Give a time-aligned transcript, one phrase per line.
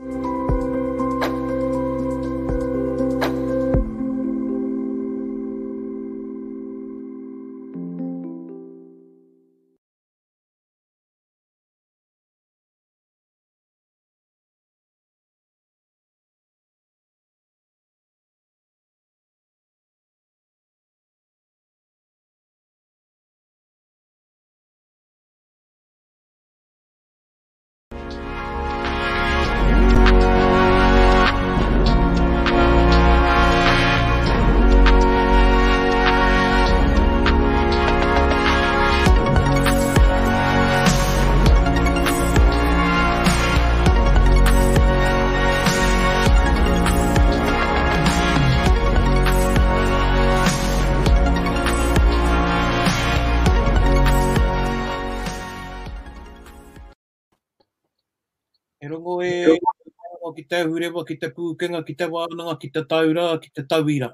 [0.00, 1.09] うん。
[60.34, 64.10] ki te hurewa, ki te pūkenga, ki te wānanga, ki te taura, ki te tauira.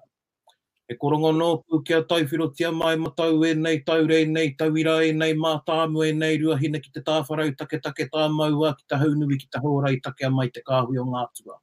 [0.86, 6.04] E koronga nō pūkia taiwhirotia mai matau e nei, taure nei, tauira e nei, mātāmu
[6.06, 9.62] e nei, ruahina ki te tāwharau, take take tā maua, ki te haunui, ki te
[9.64, 11.58] hōrai, take a mai te kāhui o ngātua.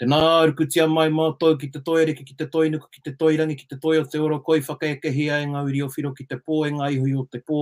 [0.00, 3.68] Te nā arukutia mai mātou ki te toereke, ki te toinuku, ki te toirangi, ki
[3.68, 6.40] te toi o te oro koi whakaeke hia e ngā uri o whiro ki te
[6.40, 7.60] pō, e ngā ihui o te pō,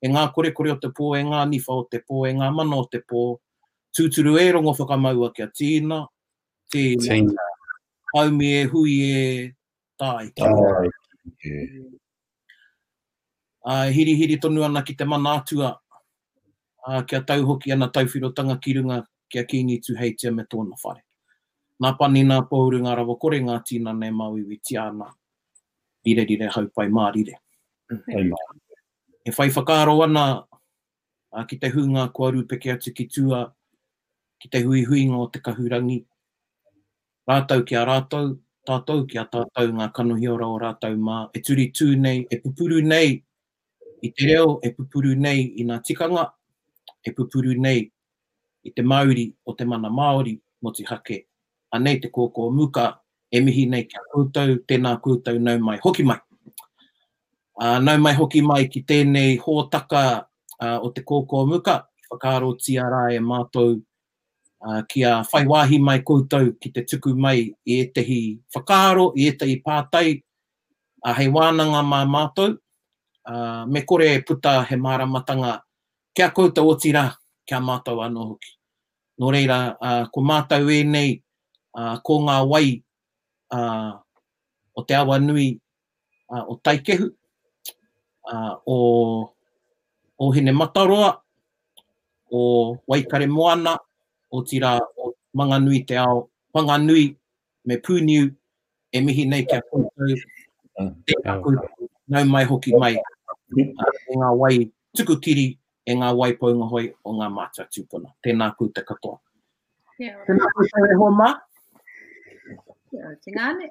[0.00, 2.48] e ngā kore kore o te pō, e ngā nifa o te pō, e ngā
[2.56, 3.26] mana o te pō,
[3.96, 6.02] tūturu e rongo whakamaua kia tīna,
[6.72, 7.48] tīna,
[8.14, 9.54] haumi e hui e
[9.98, 10.30] tai.
[10.36, 10.90] Tai.
[11.44, 11.86] Yeah.
[13.66, 15.72] Uh, hiri hiri tonu ana ki te mana atua,
[16.86, 20.78] uh, kia tau hoki ana tauwhirotanga ki runga kia kīngi tu hei tia me tōna
[20.84, 21.02] whare.
[21.82, 25.08] Nā pani nā pōuru ngā rawa kore ngā tīna nei maui wi tiāna.
[26.06, 27.40] Rire rire hau pai mā rire.
[27.90, 28.30] Mm.
[29.26, 33.42] E whai whakaro ana uh, ki te hunga kua rūpeke atu ki tua
[34.40, 35.98] ki te hui hui ngā o te kahurangi.
[37.30, 38.34] Rātou ki a rātou,
[38.70, 41.18] tātou ki a tātou ngā kanuhi o rātou mā.
[41.36, 43.14] E turi tū nei, e pupuru nei
[44.06, 46.26] i te reo, e pupuru nei i ngā tikanga,
[47.06, 47.84] e pupuru nei
[48.66, 51.20] i te Māori o te mana maori, moti hake.
[51.72, 52.88] A nei te kōkō muka,
[53.32, 56.18] e mihi nei kia koutou, tēnā koutou nau mai hoki mai.
[57.56, 60.02] Uh, nau mai hoki mai ki tēnei hōtaka
[60.62, 61.78] uh, o te kōkō muka,
[62.10, 63.78] whakaro tia rā e mātou
[64.66, 69.60] Ah, kia whai wāhi mai koutou ki te tuku mai i etehi whakaaro, i etehi
[69.62, 72.56] pātai, a ah, hei wānanga mā mātou.
[73.26, 75.56] Uh, me kore e puta he māramatanga,
[76.14, 77.08] kia koutou o tira,
[77.46, 78.52] kia mātou anō hoki.
[79.20, 81.16] Nō reira, uh, ko mātou e nei,
[81.74, 82.68] uh, ko ngā wai
[83.54, 83.98] uh,
[84.78, 85.48] o te awa nui
[86.30, 87.08] uh, o Taikehu,
[88.30, 88.78] uh, o,
[90.18, 91.16] o Hine Mataroa,
[92.30, 92.46] o
[92.86, 93.74] Waikare Moana,
[94.36, 94.70] o tira
[95.02, 96.18] o mga nui te ao,
[96.54, 97.04] mga nui
[97.66, 98.24] me pūniu
[98.94, 100.16] e mihi nei kia kūtou,
[100.80, 100.92] mm.
[101.08, 101.54] te kaku,
[102.12, 102.94] nau mai hoki mai,
[104.10, 104.56] e ngā wai
[104.96, 105.46] tukukiri,
[105.90, 108.12] e ngā wai pounga hoi o ngā mātua tūpuna.
[108.24, 109.18] Tēnā kū te katoa.
[110.00, 111.30] Tēnā kū te re hoa mā.
[113.26, 113.70] Tēnā ne.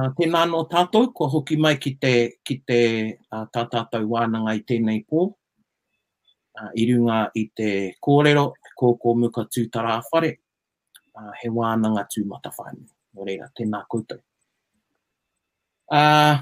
[0.00, 2.12] Ah, tēnā no tātou, ko hoki mai ki te,
[2.48, 2.78] ki te
[3.32, 5.28] ah, tātātou wānanga i tēnei pō.
[6.52, 7.66] Uh, I runga i te
[8.04, 8.42] kōrero
[8.82, 10.30] kōkō muka tū tarā whare,
[11.18, 12.82] uh, he wānanga tū mata whānu.
[13.28, 14.16] reira, tēnā koutou.
[15.98, 16.38] Uh,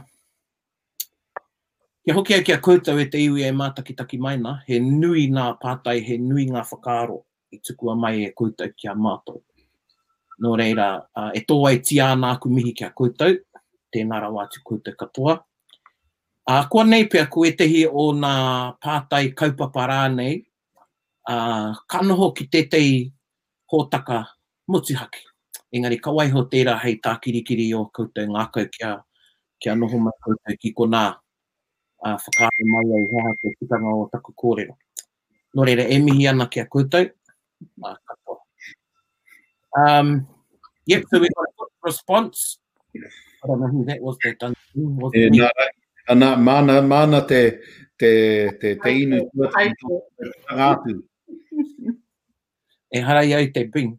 [2.04, 5.96] kia hoki ai kia koutou e te iwi e mātakitaki maina, he nui ngā pātai,
[6.08, 7.16] he nui ngā whakaaro
[7.56, 9.40] i tukua mai e koutou kia mātou.
[10.46, 10.86] No reira,
[11.18, 13.34] uh, e tō ai tia nā kumihi kia koutou,
[13.92, 15.34] tēnā rā wātu koutou katoa.
[16.46, 18.36] Uh, kua nei pia, ko etehi o ngā
[18.78, 20.38] pātai kaupapa nei,
[21.30, 22.90] uh, kanoho ki tētei
[23.72, 24.20] hōtaka
[24.70, 25.22] motuhake.
[25.72, 28.94] Engari, ka waiho tērā hei tākirikiri o koutou ngākau kia,
[29.62, 34.34] kia noho mai koutou ki konā uh, whakāre mai ai hea te kitanga o taku
[34.42, 34.74] kōrero.
[35.56, 37.06] Nō reira, e mihi ana kia koutou.
[37.80, 38.38] Mā katoa.
[39.78, 40.14] Um,
[40.86, 42.58] yep, so we got a good response.
[42.92, 44.54] I don't know who that was that done.
[44.74, 45.50] Was e, nā,
[46.08, 47.58] ana, mana, mana te,
[47.98, 49.22] te, te, te inu.
[50.50, 50.98] Ngātu
[52.92, 53.90] e harai ai te ping.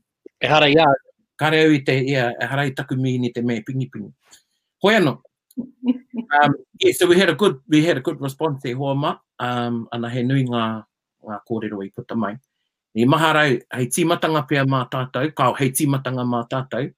[0.41, 0.95] E harai ai.
[1.39, 4.13] Kare au i te, ia, e harai taku mi ni te me pingi pingi.
[4.83, 5.21] Hoi ano.
[5.57, 9.17] um, yeah, so we had a good, we had a good response there, hoa ma.
[9.39, 10.63] Um, ana he nui ngā,
[11.25, 12.35] ngā kōrero i puta mai.
[12.95, 16.91] Ni maharau, hei tīmatanga pia mā tātou, kāo, hei tīmatanga mā tātou.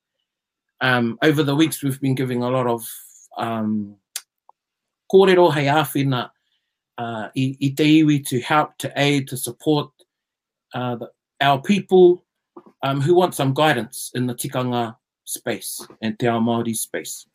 [0.82, 2.84] Um, over the weeks, we've been giving a lot of
[3.38, 3.96] um,
[5.14, 6.24] kōrero hei āwhina
[6.98, 9.90] uh, i, i te iwi to help, to aid, to support
[10.74, 11.10] uh, the,
[11.42, 12.24] our people
[12.82, 17.26] um, who want some guidance in the tikanga space and te ao Māori space.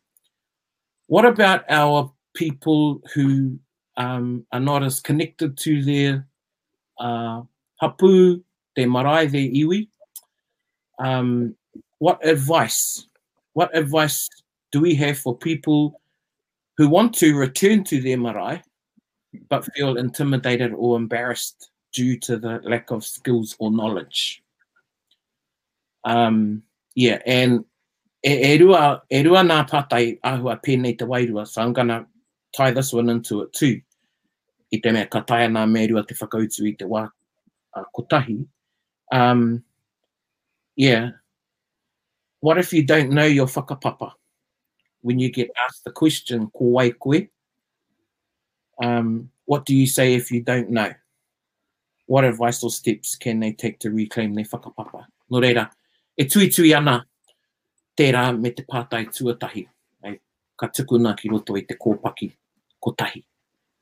[1.07, 3.57] What about our people who
[3.97, 6.27] um, are not as connected to their
[6.99, 7.41] uh,
[7.81, 8.41] hapū,
[8.75, 9.87] their marae, their iwi?
[10.99, 11.55] Um,
[11.97, 13.07] what advice?
[13.53, 14.29] What advice
[14.71, 15.99] do we have for people
[16.77, 18.61] who want to return to their marae
[19.49, 24.43] but feel intimidated or embarrassed due to the lack of skills or knowledge.
[26.03, 26.63] Um,
[26.95, 27.65] yeah, and
[28.25, 32.05] e, e rua, e rua nā pātai āhua pēnei te wairua, so I'm going to
[32.55, 33.81] tie this one into it too.
[34.73, 38.45] I te mea, ka taia nā mērua te whakautu i te wā uh, kotahi.
[39.11, 39.63] Um,
[40.75, 41.11] yeah,
[42.41, 44.11] what if you don't know your whakapapa?
[45.01, 47.21] When you get asked the question, ko wai koe,
[48.81, 50.91] um, what do you say if you don't know?
[52.09, 55.05] what advice or steps can they take to reclaim their whakapapa?
[55.29, 55.69] No reira,
[56.17, 57.05] e tui tui ana
[57.97, 59.63] tērā me te pātai tuatahi.
[60.03, 60.15] Ai,
[60.57, 62.31] ka tukuna ki roto i te kōpaki
[62.81, 63.21] kotahi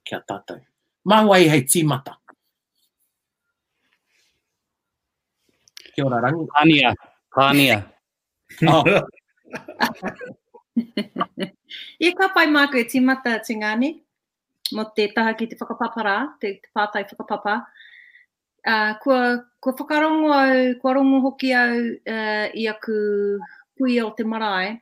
[0.04, 0.60] kia tātou.
[1.08, 2.18] Māwai hei tīmata.
[5.96, 6.50] Kia ora rangi.
[6.60, 6.92] Hania,
[7.40, 7.80] hania.
[8.68, 8.84] oh.
[10.78, 11.48] I
[12.10, 13.96] e ka pai māku e tīmata, Tingani,
[14.76, 17.62] mo te taha ki te whakapapara, te, te pātai whakapapa
[19.00, 21.78] kua, kua whakarongo au, kua rongo hoki au
[22.12, 22.92] uh, i aku
[23.78, 24.82] pui o te marae,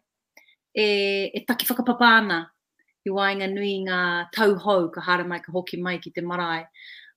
[0.73, 0.87] e,
[1.37, 2.39] e taki whakapapāna
[3.05, 3.99] i wāinga nui ngā
[4.33, 6.63] tau hau ka hara mai ka hoki mai ki te marae.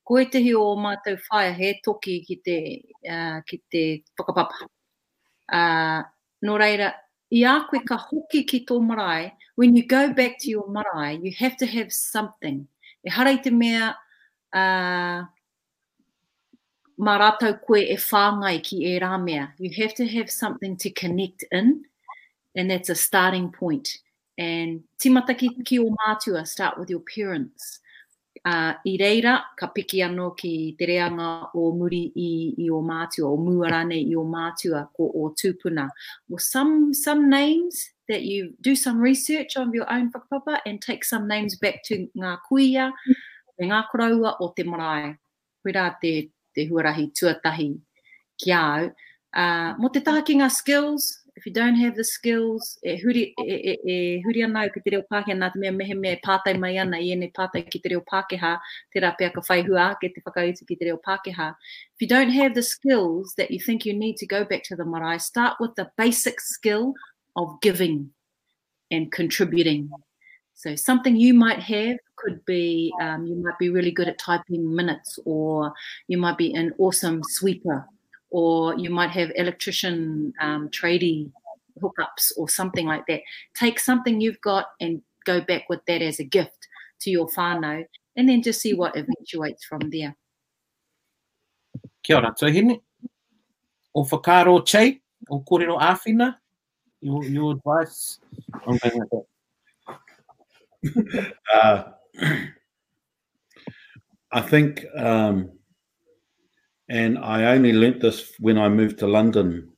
[0.04, 2.58] Ko e te o mātou whaia he toki ki te,
[3.08, 3.82] uh, ki te
[4.20, 4.68] whakapapa.
[5.52, 6.02] Uh,
[6.44, 6.90] no reira,
[7.32, 11.18] i a koe ka hoki ki tō marae, when you go back to your marae,
[11.22, 12.66] you have to have something.
[13.04, 13.94] E hara te mea,
[14.52, 15.22] uh,
[16.98, 19.52] marato koe e whāngai ki e rāmea.
[19.58, 21.84] You have to have something to connect in,
[22.56, 23.88] and that's a starting point.
[24.36, 27.80] And timata ki, ki o mātua, start with your parents.
[28.44, 33.26] Uh, I reira, ka piki anō ki te reanga o muri i, i o mātua,
[33.32, 35.88] o muarane i o mātua, ko o tūpuna.
[36.28, 41.04] Well, some, some names that you do some research on your own whakapapa and take
[41.04, 42.92] some names back to ngā kuia,
[43.60, 45.16] e ngā koraua o te marae.
[45.66, 47.68] Koe rā te te huarahi tuatahi
[48.44, 48.90] ki au.
[49.36, 50.00] Uh, mo te
[50.58, 53.76] skills, if you don't have the skills, e huri, e, e,
[54.18, 56.98] e huri ana ki te reo Pākehā, nā te mea mehe mea pātai mai ana,
[56.98, 58.56] i ene pātai ki te reo Pākehā,
[58.92, 61.54] te ka te ki te reo Pākehā.
[61.94, 64.76] If you don't have the skills that you think you need to go back to
[64.76, 66.94] the marae, start with the basic skill
[67.36, 68.10] of giving
[68.90, 69.90] and contributing.
[70.54, 74.74] So something you might have could be um, you might be really good at typing
[74.74, 75.72] minutes, or
[76.08, 77.86] you might be an awesome sweeper,
[78.30, 81.30] or you might have electrician um, tradie
[81.82, 83.20] hookups or something like that.
[83.54, 86.66] Take something you've got and go back with that as a gift
[87.00, 87.84] to your whānau
[88.16, 90.16] and then just see what eventuates from there.
[92.02, 92.80] Kia ora tōhine.
[93.94, 96.36] O whakaro chei, o kōrero āwhina,
[97.00, 98.18] your, your advice?
[98.64, 99.24] that.
[101.52, 101.82] uh,
[104.32, 105.50] I think, um,
[106.88, 109.70] and I only learnt this when I moved to London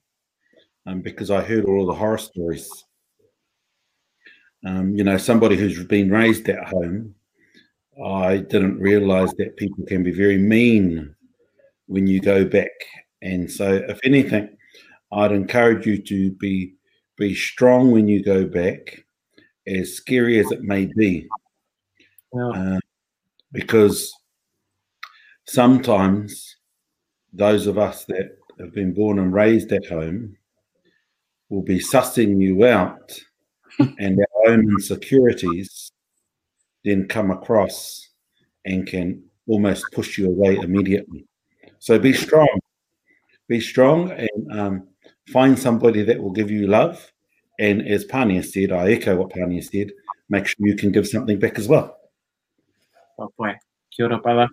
[0.86, 2.68] um, because I heard all the horror stories.
[4.64, 7.14] Um, you know, somebody who's been raised at home,
[8.04, 11.14] I didn't realize that people can be very mean
[11.86, 12.70] when you go back.
[13.22, 14.56] And so, if anything,
[15.12, 16.74] I'd encourage you to be
[17.16, 19.04] be strong when you go back,
[19.66, 21.26] as scary as it may be.
[22.38, 22.78] Uh,
[23.52, 24.12] because
[25.46, 26.56] sometimes
[27.32, 30.36] those of us that have been born and raised at home
[31.48, 33.12] will be sussing you out
[33.98, 35.90] and our own insecurities
[36.84, 38.08] then come across
[38.64, 41.26] and can almost push you away immediately.
[41.80, 42.60] So be strong,
[43.48, 44.88] be strong, and um,
[45.28, 47.10] find somebody that will give you love.
[47.58, 49.90] And as Pania said, I echo what Pania said,
[50.28, 51.96] make sure you can give something back as well.
[53.20, 53.56] Papá,
[53.92, 54.48] kia ora pala.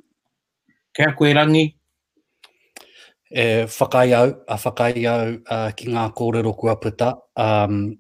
[0.93, 1.73] Kia koe rangi.
[3.31, 3.43] E
[3.79, 7.13] whakaiau, a whakaiau uh, ki ngā kōrero kuaputa.
[7.35, 7.97] Um,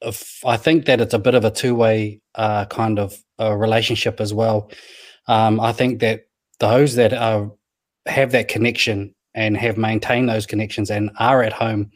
[0.00, 4.20] if, I think that it's a bit of a two-way uh, kind of uh, relationship
[4.20, 4.70] as well.
[5.28, 6.20] Um, I think that
[6.58, 7.50] those that are
[8.06, 11.90] have that connection and have maintained those connections and are at home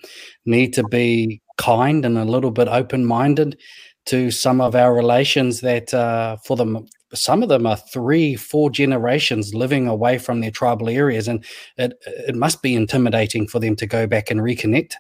[0.45, 3.59] need to be kind and a little bit open-minded
[4.07, 6.65] to some of our relations that uh, for the
[7.15, 11.45] some of them are three, four generations living away from their tribal areas, and
[11.77, 14.95] it it must be intimidating for them to go back and reconnect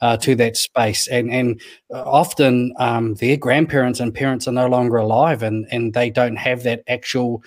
[0.00, 1.08] uh, to that space.
[1.08, 1.60] And and
[1.92, 6.36] uh, often um, their grandparents and parents are no longer alive, and and they don't
[6.36, 7.42] have that actual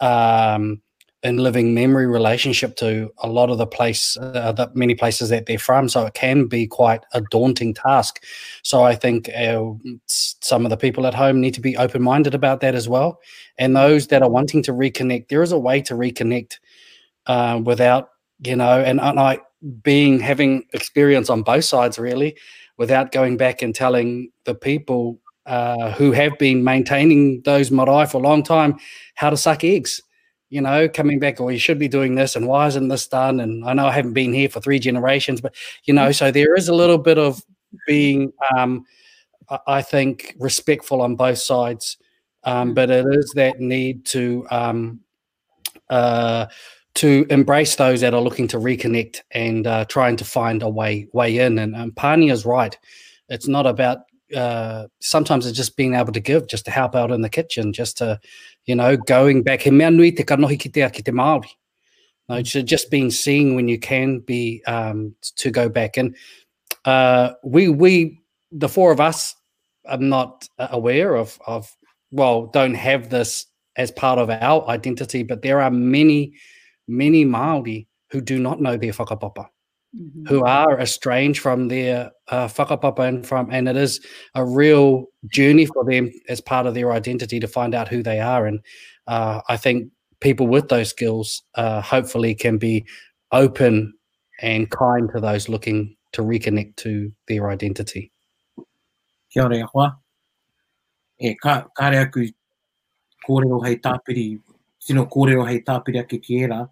[0.00, 0.82] um,
[1.24, 5.46] and living memory relationship to a lot of the place uh, that many places that
[5.46, 8.22] they're from so it can be quite a daunting task
[8.62, 9.64] so i think uh,
[10.06, 13.18] some of the people at home need to be open-minded about that as well
[13.58, 16.54] and those that are wanting to reconnect there is a way to reconnect
[17.26, 18.10] uh, without
[18.44, 19.38] you know and, and i
[19.82, 22.36] being having experience on both sides really
[22.76, 28.18] without going back and telling the people uh, who have been maintaining those marae for
[28.18, 28.78] a long time
[29.14, 30.02] how to suck eggs
[30.50, 33.06] you know, coming back, or oh, you should be doing this, and why isn't this
[33.08, 33.40] done?
[33.40, 36.54] And I know I haven't been here for three generations, but you know, so there
[36.54, 37.42] is a little bit of
[37.86, 38.84] being, um,
[39.66, 41.96] I think, respectful on both sides,
[42.44, 45.00] um, but it is that need to um,
[45.90, 46.46] uh,
[46.96, 51.08] to embrace those that are looking to reconnect and uh, trying to find a way
[51.12, 51.58] way in.
[51.58, 52.76] And, and Pani is right;
[53.28, 54.00] it's not about
[54.34, 57.72] uh, sometimes it's just being able to give, just to help out in the kitchen,
[57.72, 58.18] just to,
[58.66, 59.62] you know, going back.
[59.62, 61.48] He mea nui te kanohi ki aki te Māori.
[62.28, 62.64] No, mm.
[62.64, 65.96] just being seen when you can be um, to go back.
[65.96, 66.16] And
[66.84, 69.34] uh, we, we, the four of us,
[69.86, 71.70] are not uh, aware of, of,
[72.10, 73.44] well, don't have this
[73.76, 76.32] as part of our identity, but there are many,
[76.88, 79.48] many Māori who do not know their whakapapa
[79.98, 80.26] mm-hmm.
[80.26, 84.00] who are estranged from their uh, whakapapa and from, and it is
[84.34, 88.20] a real journey for them as part of their identity to find out who they
[88.20, 88.46] are.
[88.46, 88.60] And
[89.06, 92.84] uh, I think people with those skills uh, hopefully can be
[93.32, 93.92] open
[94.40, 98.10] and kind to those looking to reconnect to their identity.
[99.32, 99.96] Kia ora hoa.
[101.20, 102.26] E ka, aku
[103.28, 104.40] kōrero hei tāpiri,
[104.84, 106.68] tino kōrero hei tāpiri ake ki era,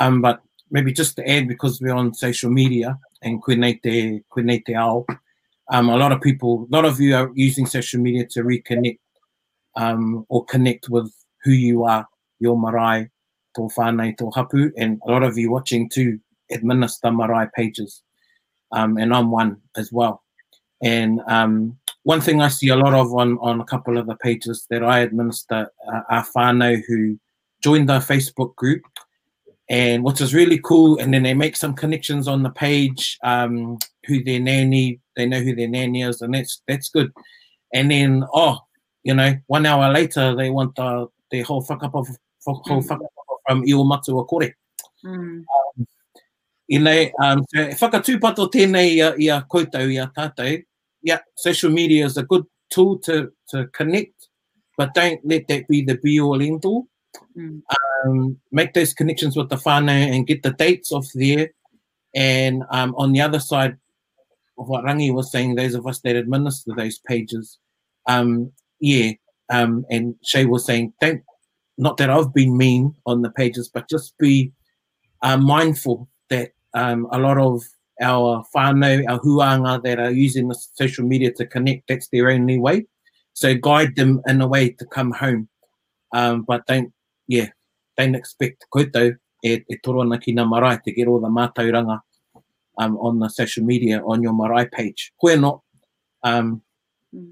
[0.00, 5.04] um, but maybe just to add because we're on social media and Quinete Quinete Ao,
[5.70, 8.98] um, a lot of people, a lot of you are using social media to reconnect
[9.76, 11.12] um, or connect with
[11.44, 12.06] who you are,
[12.38, 13.08] your marae,
[13.56, 16.18] tō whānau, tō hapu, and a lot of you watching too
[16.50, 18.02] administer marae pages,
[18.72, 20.22] um, and I'm one as well.
[20.82, 24.14] And um, one thing I see a lot of on, on a couple of the
[24.16, 27.18] pages that I administer uh, are Fano who
[27.64, 28.82] joined the Facebook group
[29.68, 30.98] and which is really cool.
[30.98, 35.40] And then they make some connections on the page, um, who their nanny, they know
[35.40, 37.12] who their nanny is, and that's that's good.
[37.74, 38.58] And then, oh,
[39.02, 42.06] you know, one hour later, they want the, the whole fuck up of
[42.44, 42.86] whole mm.
[42.86, 43.10] fuck up
[43.48, 44.52] from Iwo Matu Akore.
[45.02, 45.40] Hmm.
[45.78, 45.86] Um,
[46.68, 47.44] you know, um,
[51.02, 54.28] yeah, social media is a good tool to, to connect,
[54.76, 56.86] but don't let that be the be all end all.
[57.38, 57.60] Mm.
[57.70, 61.50] Um, um, make those connections with the whānau and get the dates off there.
[62.14, 63.72] And um, on the other side
[64.58, 67.58] of what Rangi was saying, those of us that administer those pages,
[68.08, 69.12] um, yeah,
[69.50, 71.22] um, and Shay was saying, don't,
[71.78, 74.52] not that I've been mean on the pages, but just be
[75.22, 77.62] uh, mindful that um, a lot of
[78.00, 82.58] our whānau, our huanga that are using the social media to connect, that's their only
[82.58, 82.86] way.
[83.34, 85.48] So guide them in a way to come home.
[86.14, 86.92] Um, but don't,
[87.28, 87.48] yeah,
[87.96, 89.02] don't expect koutou
[89.42, 91.98] e, e toro ana ki ngā marae te get all the mātauranga
[92.80, 95.12] um, on the social media on your marae page.
[95.20, 95.62] Koe no,
[96.22, 96.60] um,
[97.14, 97.30] mm.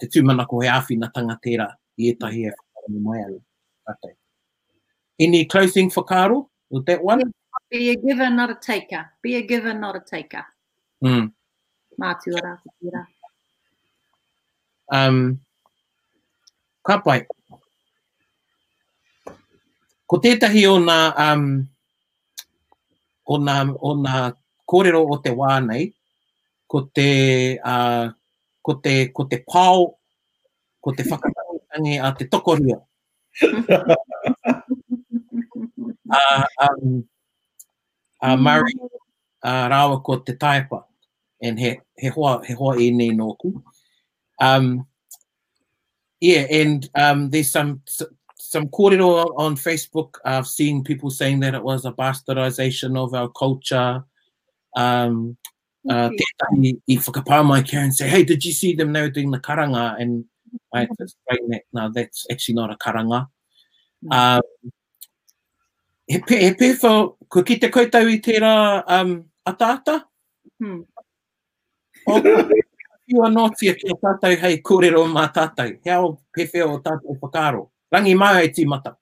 [0.00, 3.40] te tūmanako he awhi na tanga tērā i etahi e whakarangi mai alu.
[3.88, 4.16] Ate.
[5.18, 6.50] Any closing for Karo?
[6.70, 7.22] With that one?
[7.70, 9.06] Be a giver, not a taker.
[9.22, 10.44] Be a giver, not a taker.
[11.02, 11.32] Mm.
[12.00, 13.04] Mātua rā,
[14.92, 15.40] Um,
[16.86, 17.24] ka pai,
[20.06, 21.46] ko tētahi o nā, um,
[23.26, 24.20] o nā, o nā
[24.70, 25.88] kōrero o te wā nei,
[26.70, 27.08] ko te,
[27.58, 28.12] uh,
[28.66, 29.88] ko te, ko te pāo,
[30.82, 32.78] ko te whakatangi a te tokoria.
[36.08, 37.02] uh, um,
[38.22, 38.44] uh, mm.
[38.46, 38.78] Mari,
[39.42, 40.84] uh, rāua ko te taipa,
[41.42, 43.52] and he, he hoa, he hoa i nei nōku.
[44.40, 44.86] Um,
[46.20, 47.82] yeah, and um, there's some,
[48.50, 50.16] some kōrero on Facebook.
[50.24, 54.04] I've seen people saying that it was a bastardization of our culture.
[54.76, 55.36] Um,
[55.88, 59.38] uh, tētahi i whakapā my Karen say, hey, did you see them now doing the
[59.38, 59.96] karanga?
[60.00, 60.24] And
[60.74, 63.26] I had to now that's actually not a karanga.
[64.04, 64.12] Hmm.
[64.12, 64.40] Um,
[66.06, 70.02] he, pe, he pe wha, ko ki te koutou i tērā um, ataata?
[70.60, 70.80] Hmm.
[72.08, 72.22] Oh,
[73.08, 75.78] you are not here, ki a tātou, hei, kōrero mā tātou.
[75.86, 78.96] Heo, pewhi o tātou whakaro rangi mai e tīmata.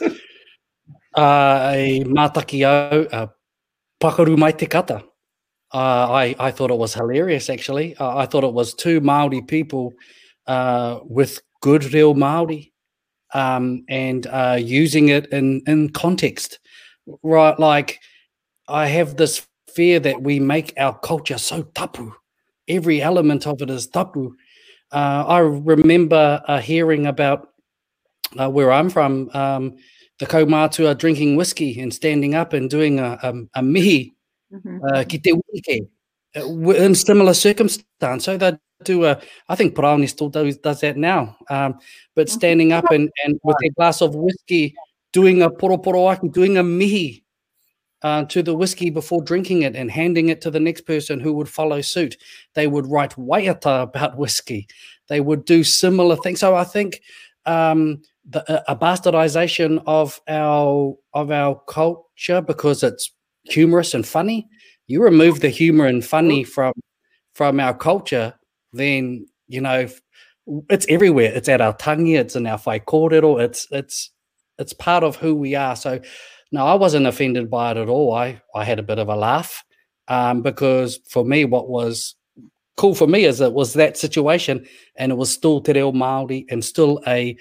[0.00, 0.10] uh,
[1.16, 3.26] ah, e mātaki au, uh,
[4.02, 5.02] pakaru mai te kata.
[5.72, 7.96] Uh, I, I thought it was hilarious, actually.
[7.96, 9.92] Uh, I thought it was two Māori people
[10.48, 12.72] uh, with good real Māori
[13.34, 16.58] um, and uh, using it in, in context.
[17.22, 18.00] Right, like,
[18.66, 22.12] I have this fear that we make our culture so tapu.
[22.66, 24.32] Every element of it is tapu.
[24.92, 27.48] Uh, I remember uh, hearing about
[28.38, 29.76] uh, where I'm from, um,
[30.18, 34.14] the Kaumatu are drinking whiskey and standing up and doing a, a, a mihi,
[34.52, 34.78] mm-hmm.
[34.84, 38.24] uh, uh in similar circumstance.
[38.24, 41.78] So they do a, I think Praone still does, does that now, um,
[42.14, 42.36] but mm-hmm.
[42.38, 44.74] standing up and, and with a glass of whiskey,
[45.12, 47.24] doing a poroporoaki, doing a mihi
[48.02, 51.32] uh, to the whiskey before drinking it and handing it to the next person who
[51.32, 52.16] would follow suit.
[52.54, 54.68] They would write waiata about whiskey.
[55.08, 56.38] They would do similar things.
[56.40, 57.02] So I think
[57.44, 63.10] um, the, a bastardization of our of our culture because it's
[63.44, 64.48] humorous and funny.
[64.86, 66.72] You remove the humor and funny from
[67.34, 68.34] from our culture,
[68.72, 69.88] then you know
[70.68, 71.32] it's everywhere.
[71.34, 74.10] It's at our tongue, it's in our it it's it's
[74.58, 75.76] it's part of who we are.
[75.76, 76.00] So
[76.52, 78.12] no, I wasn't offended by it at all.
[78.14, 79.62] I I had a bit of a laugh
[80.08, 82.16] um, because for me, what was
[82.76, 86.46] cool for me is it was that situation, and it was still te reo Maori
[86.50, 87.36] and still a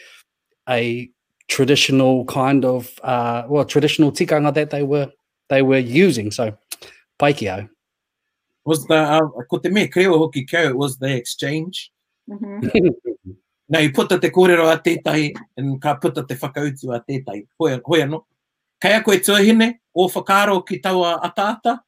[0.70, 1.10] a
[1.48, 5.12] traditional kind of uh, well traditional tikanga that they were
[5.50, 6.54] they were using so
[7.20, 7.68] paikio
[8.66, 11.80] was the uh, ko te me kreo hoki kia it was the exchange
[12.32, 12.94] mm -hmm.
[13.74, 17.40] now you put that the kōrero a tētai and ka put the whakautu a tētai
[17.62, 18.20] hoia, hoia no
[18.84, 19.68] kai a koe tuahine
[20.04, 21.80] o whakaro ki taua ataata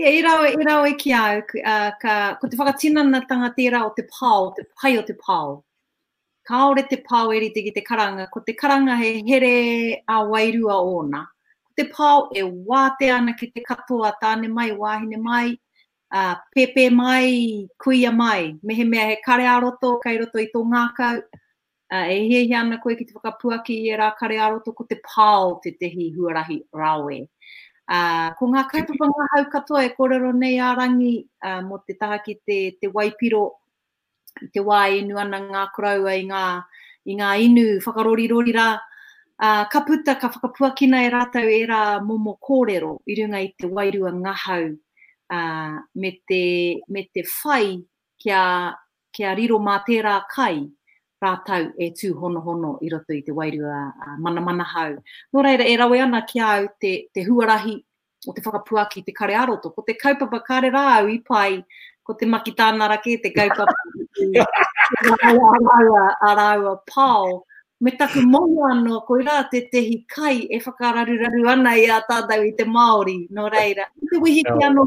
[0.00, 1.38] Ia, i rau, i rau e ki au,
[1.70, 5.50] uh, ka, ko te whakatina na tangatera o te pau, te pai o te pau
[6.48, 10.74] kaore te pau e rite ki te karanga, ko te karanga he here a wairua
[10.98, 11.24] ona.
[11.66, 15.52] Ko te pau e wāte ana ki te katoa tāne mai, wāhine mai,
[16.12, 21.22] uh, pepe mai, kuia mai, mehe mea he kare aroto, kai roto i tō ngākau,
[21.92, 24.86] uh, e hei hei ana koe ki te whakapuaki i e rā kare aroto, ko
[24.92, 27.20] te pau te tehi huarahi rawe.
[27.92, 32.38] Uh, ko ngā kaitupanga hau katoa e kōrero nei ārangi uh, mo te taha ki
[32.48, 33.48] te, te waipiro
[34.52, 36.44] te wā inu ana ngā koraua i ngā,
[37.12, 38.68] i ngā inu whakarori rori rā.
[39.42, 43.66] Uh, ka puta ka whakapuakina e rātau e rā momo kōrero i runga i te
[43.66, 46.42] wairua ngahau uh, me, te,
[46.88, 47.80] me te whai
[48.22, 48.42] kia,
[49.10, 50.60] kia riro mā tērā kai
[51.22, 54.94] rātau e tū hono hono i roto i te wairua uh, mana mana hau.
[55.34, 57.78] Nō reira, e rawe ana ki au te, te huarahi
[58.30, 61.64] o te whakapuaki, te kare aroto, ko te kaupapa kare rāu i pai
[62.02, 64.06] ko te maki tāna rake, te kaupapu.
[66.22, 67.32] Araua pāo.
[67.86, 72.44] Me taku mongo anō, koi rā te tehi kai e whakararuraru ana i a tātau
[72.48, 73.86] i te Māori, no reira.
[74.02, 74.84] I te wehi ki anō,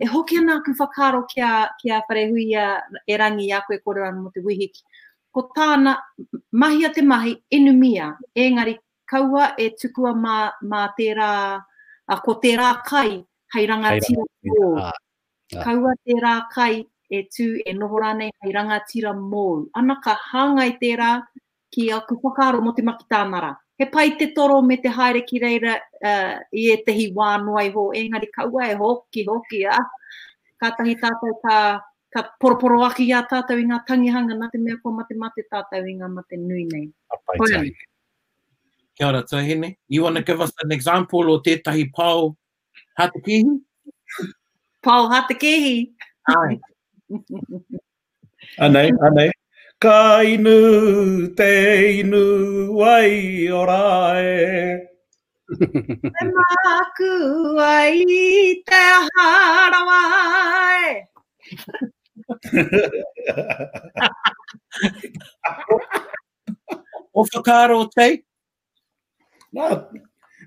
[0.00, 1.50] e hoki anā ku whakaro kia,
[1.82, 2.66] kia wharehui a
[3.06, 4.80] e rangi a koe kore anō mo te wehi ki.
[5.36, 5.98] Ko tāna,
[6.56, 8.78] mahi a te mahi, enu mia, engari
[9.12, 10.38] kaua e tukua mā,
[10.98, 11.30] tērā,
[12.08, 13.18] a ko tērā kai,
[13.54, 14.90] hei rangatia kō.
[15.56, 15.62] Ah.
[15.66, 16.74] Kaua tērā kai
[17.10, 19.56] e tū e noho rānei hei rangatira mōu.
[19.80, 21.08] Ana ka hāngai tērā
[21.76, 23.50] ki a kupakaro mo te makitānara.
[23.82, 25.74] He pai te toro me te haere ki reira
[26.10, 27.88] uh, i e tehi wānoa ho.
[28.02, 29.78] Engari kaua e hoki hoki a.
[30.60, 31.58] Ka tahi tātou ka,
[32.14, 35.86] ka poroporo aki a tātou i ngā tangihanga na te mea ko mate mate tātou
[35.86, 36.84] i ngā mate nui nei.
[38.94, 39.76] Kia ora tahine.
[39.88, 42.36] You want to give us an example o tētahi pau
[43.00, 43.58] hatakihi?
[44.82, 45.92] Paul Hatakehi.
[46.28, 46.56] Ai.
[48.64, 49.30] anei, anei.
[49.80, 50.56] Ka inu
[51.36, 51.50] te
[52.00, 52.24] inu
[52.78, 54.88] wai orae.
[56.16, 57.12] te māku
[57.60, 58.04] ai
[58.68, 61.08] te harawai.
[67.18, 68.08] o whakaro o te?
[69.54, 69.64] Nā,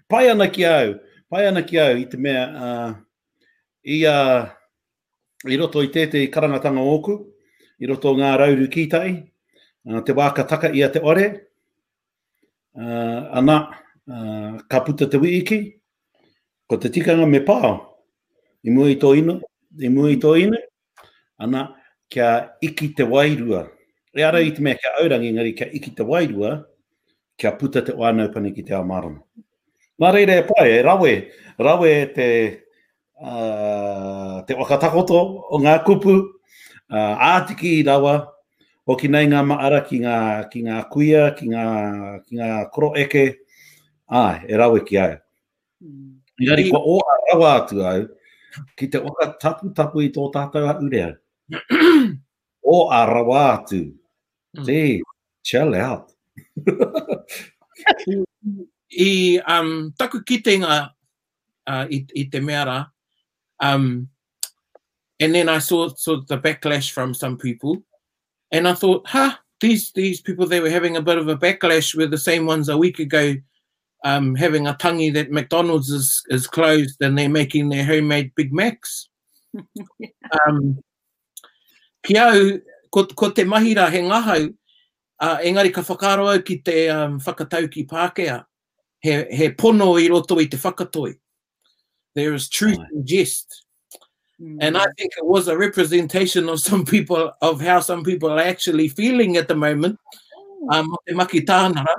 [0.09, 0.93] pai ana ki au.
[1.29, 2.45] Pai ana ki au i te mea...
[2.53, 2.91] Uh,
[3.83, 4.47] i, uh,
[5.49, 7.17] i roto i tētei karangatanga oku,
[7.83, 9.09] i roto ngā rauru kītai,
[9.89, 11.25] uh, te wāka taka i te ore,
[12.77, 13.57] uh, ana
[14.07, 15.61] uh, ka puta te wiki,
[16.69, 17.75] ko te tikanga me pāo,
[18.63, 19.37] i mua i tō ino,
[19.79, 20.59] i mua i tō ino,
[21.43, 21.67] ana
[22.09, 22.31] kia
[22.63, 23.65] iki te wairua.
[24.15, 26.59] E ara i te mea kia aurangi ngari kia iki te wairua,
[27.35, 29.19] kia puta te wānau pane ki te amarama.
[30.01, 31.13] Nā reire e pai, rawe,
[31.65, 32.27] rawe te,
[33.23, 38.17] Ah, te wakatakoto o ngā kupu, uh, ātiki i rawa,
[38.83, 40.15] o ki nei ngā maara ki ngā,
[40.51, 41.63] ki ngā kuia, ki ngā,
[42.27, 43.23] ki ngā koro eke,
[44.11, 45.13] ai, e rawe ki ai.
[45.79, 46.11] Mm.
[46.43, 48.03] Ngāri, ko o a rawa atu au,
[48.81, 51.13] ki te waka tapu tapu i tō tātou a urea.
[52.75, 53.85] o a rawa atu.
[54.59, 54.99] Mm.
[55.43, 56.11] chill out.
[59.01, 60.89] I um, taku kitenga
[61.67, 62.79] uh, i, i te mea rā,
[63.63, 64.09] um,
[65.21, 67.77] and then I saw sort of the backlash from some people,
[68.51, 71.95] and I thought, huh, these these people they were having a bit of a backlash
[71.95, 73.35] with the same ones a week ago,
[74.03, 78.51] um, having a tangi that McDonald's is is closed and they're making their homemade Big
[78.53, 79.07] Macs.
[80.47, 80.79] um,
[82.05, 82.59] Kiau,
[82.91, 84.53] ko, ko te mahira he ngahau,
[85.21, 88.43] uh, engari ka whakaro ki te um, fakatauki pakea
[88.99, 91.13] he, he pono i roto i te whakatoi
[92.15, 92.87] there is truth right.
[92.93, 93.65] in jest.
[94.41, 94.57] Mm.
[94.61, 98.39] And I think it was a representation of some people of how some people are
[98.39, 99.99] actually feeling at the moment.
[100.71, 100.97] Um, oh.
[100.97, 101.95] ah, te maki tānara.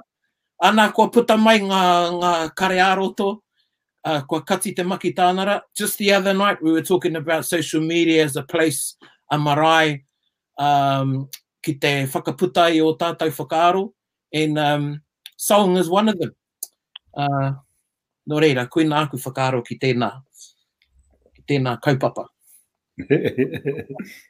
[0.60, 1.68] Ana, kua puta mai ngā,
[2.12, 3.40] ngā kare āroto,
[4.04, 5.62] uh, kua kati te maki tānara.
[5.76, 8.96] Just the other night, we were talking about social media as a place,
[9.30, 10.04] a marae,
[10.58, 11.28] um,
[11.62, 13.92] ki te whakaputa i o tātou whakaaro.
[14.32, 15.02] And um,
[15.36, 16.32] song is one of them.
[17.16, 17.52] Uh,
[18.26, 20.08] no reira, koe nā aku whakaaro ki tēnā,
[21.36, 22.26] ki tēnā kaupapa.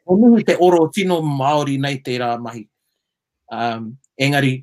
[0.09, 2.65] o nuhu te oro tino Māori nei te rā mahi.
[3.53, 4.55] Um, engari,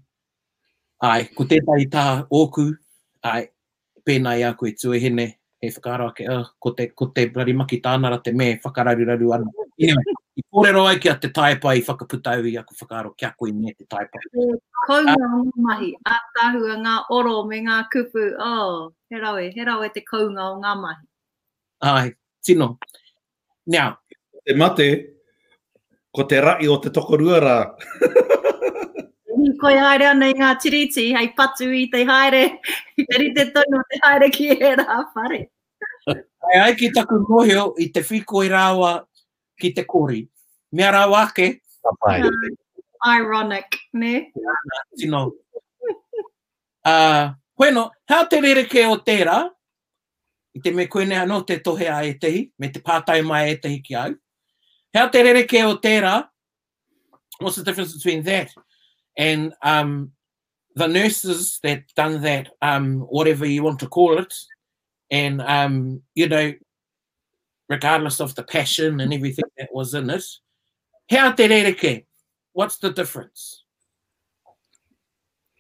[1.08, 2.06] ai, ko tētai tā
[2.38, 2.66] ōku,
[3.32, 3.46] ai,
[4.08, 5.28] pēnā i aku e tuehine,
[5.62, 9.54] he whakaaro ake, uh, ko, te, ko te bloody maki tānara te me whakararirau ana.
[9.80, 13.74] Anyway i kōrero ai kia te taipai i whakaputau i aku whakaaro kia koe me
[13.78, 14.22] te taipai.
[14.34, 19.66] E, kaunga o mahi, a tahua ngā oro me ngā kupu, oh, he rawe, he
[19.72, 21.04] rawe te kaunga o ngā mahi.
[21.92, 22.78] Ai, tino.
[23.68, 23.90] Nea.
[24.46, 24.86] Te mate,
[26.14, 27.60] ko te rai o te tokorua rā.
[29.62, 32.42] koe haere ana i ngā tiriti, hei patu i te haere,
[32.98, 35.42] i te tono te haere ki e rā whare.
[36.10, 38.94] Ai, ai ki taku mohio i te whikoi rāwa
[39.62, 40.22] ki te kori.
[40.76, 41.52] Mea rā wāke.
[41.82, 42.30] Uh,
[43.10, 44.26] ironic, ne?
[44.98, 45.26] Tino.
[45.56, 45.92] Uh,
[46.90, 49.38] ah, bueno, hea te rere ke o tērā,
[50.58, 53.80] i te me koe nea no te tohe a etehi, me te pātai mai etehi
[53.86, 54.16] ki au.
[54.94, 56.16] Hea te rere ke o tērā,
[57.42, 58.52] what's the difference between that
[59.18, 60.12] and um,
[60.76, 64.34] the nurses that done that, um, whatever you want to call it,
[65.10, 66.52] and, um, you know,
[67.72, 70.26] regardless of the passion and everything that was in it.
[71.08, 72.06] Hea te rereke,
[72.54, 73.64] what's the difference?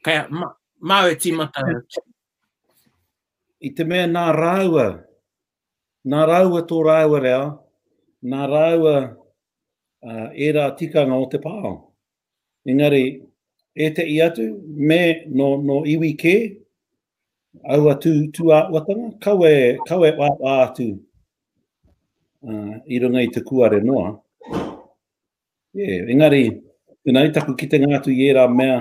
[0.04, 1.64] Kaya, mau e timata.
[3.64, 4.88] I te mea nā raua,
[6.06, 7.42] nā raua tō raua rea,
[8.32, 8.96] nā raua
[10.04, 11.74] uh, e rā tikanga o te pāo.
[12.68, 13.04] Engari,
[13.76, 14.50] e te i atu,
[14.90, 16.36] me no, no iwi kē,
[17.78, 20.90] aua tū, tū a watanga, kau e, kau e wā atu,
[22.42, 24.12] uh, i runga i te kuare noa.
[25.74, 26.44] Yeah, engari,
[27.06, 28.76] tēnā i taku ki te ngātu i ērā mea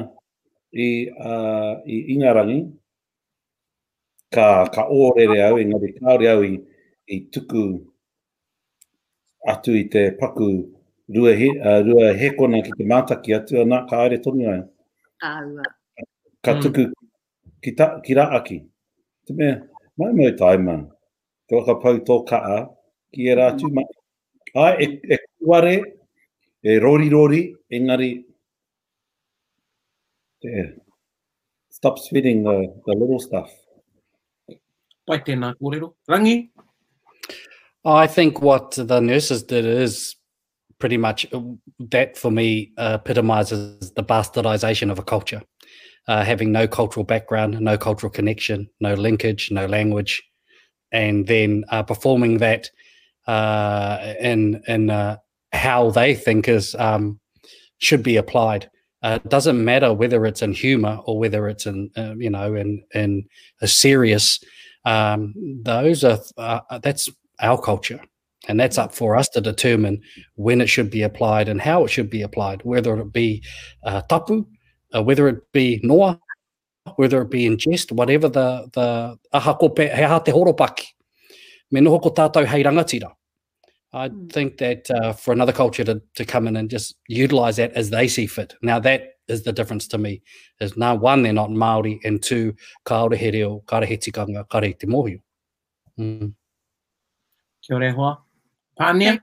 [0.75, 2.59] i, uh, i ingarangi,
[4.35, 6.57] ka, ka ōrere au, engari, kaore au i,
[7.11, 7.63] i tuku
[9.51, 10.51] atu i te paku
[11.15, 14.61] rua, he, uh, rua hekona ki te mātaki atu, anā ka aere tonu ai.
[15.23, 15.37] Ka,
[16.45, 16.67] ka mm.
[16.67, 16.89] tuku
[17.63, 18.59] ki, ta, ki rā aki.
[19.29, 19.61] Te mea,
[20.01, 20.89] mai mai tai man,
[21.47, 22.61] te waka pau tō ka a,
[23.13, 23.85] ki e rātu mai.
[23.85, 24.53] Mm.
[24.65, 25.75] Ai, e, e kuare,
[26.63, 27.43] e rori rori,
[27.73, 28.15] engari,
[31.71, 33.51] stop sweating the, the little stuff.
[35.07, 35.93] Pai tēnā kōrero.
[36.09, 36.51] Rangi?
[37.85, 40.17] I think what the nurses did is
[40.79, 41.41] pretty much uh,
[41.91, 45.43] that for me uh, epitomizes the bastardization of a culture.
[46.09, 50.23] Uh, having no cultural background, no cultural connection, no linkage, no language,
[50.93, 52.71] and then uh, performing that
[53.27, 55.17] uh, and and uh,
[55.53, 57.19] how they think is um,
[57.79, 58.71] should be applied.
[59.03, 62.55] Uh, it doesn't matter whether it's in humor or whether it's in uh, you know
[62.55, 63.25] in in
[63.61, 64.43] a serious.
[64.85, 67.09] Um, those are uh, uh, that's
[67.41, 68.01] our culture,
[68.49, 70.01] and that's up for us to determine
[70.37, 72.63] when it should be applied and how it should be applied.
[72.65, 73.43] Whether it be
[73.85, 74.47] uh, tapu,
[74.95, 76.19] uh, whether it be noa,
[76.97, 80.85] whether it be in jest, whatever the the aha te horopaki
[81.71, 83.13] me noho ko tātou hei rangatira.
[83.93, 84.27] I hmm.
[84.29, 87.91] think that uh, for another culture to, to come in and just utilize that as
[87.91, 88.55] they see fit.
[88.63, 90.23] Now that is the difference to me.
[90.59, 92.55] There's now one, they're not Māori, and two,
[92.85, 95.21] ka ora he reo, ka re he tikanga, ka re te mōhio.
[95.99, 96.33] Mm.
[97.65, 98.19] Kia ora hoa.
[98.81, 99.21] Pānia?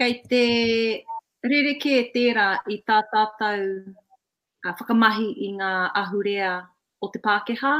[0.00, 1.04] Kei te
[1.46, 5.72] rereke e tērā i tā tātou uh, whakamahi i ngā
[6.02, 6.52] ahurea
[7.02, 7.74] o te Pākehā,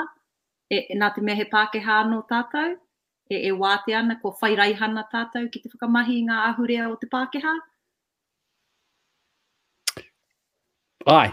[0.71, 2.77] e, nā te mehe Pākehā no tātou,
[3.30, 7.56] e, e wāte ana ko whairaihana tātou ki te whakamahi ngā ahurea o te Pākehā?
[11.16, 11.28] Ai.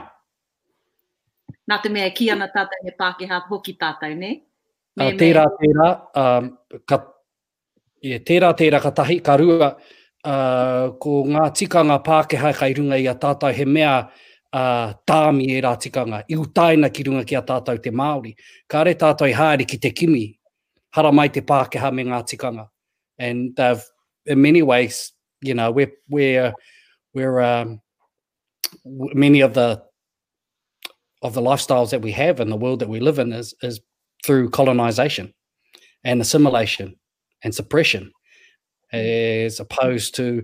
[1.72, 4.34] Nā te mea ki ana tātou he Pākehā hoki tātou, ne?
[4.98, 5.88] Me, uh, tērā, tērā,
[6.22, 6.50] um,
[6.92, 7.00] ka,
[8.06, 13.08] yeah, tērā, tērā, ka tahi, ka rua, uh, ko ngā tikanga Pākehā kai runga i
[13.10, 17.44] a tātou he mea uh, tāmi e rā tikanga, i utaina ki runga ki a
[17.54, 18.34] tātou te Māori.
[18.70, 20.28] Ka re tātou i e hāri ki te kimi,
[20.94, 22.68] hara mai te Pākehā me ngā tikanga.
[23.18, 23.84] And they've,
[24.28, 26.54] in many ways, you know, we're, we're,
[27.14, 27.82] we're um,
[28.86, 29.84] many of the
[31.22, 33.80] of the lifestyles that we have and the world that we live in is, is
[34.26, 35.34] through colonization
[36.04, 36.94] and assimilation
[37.44, 38.12] and suppression
[38.92, 40.44] as opposed to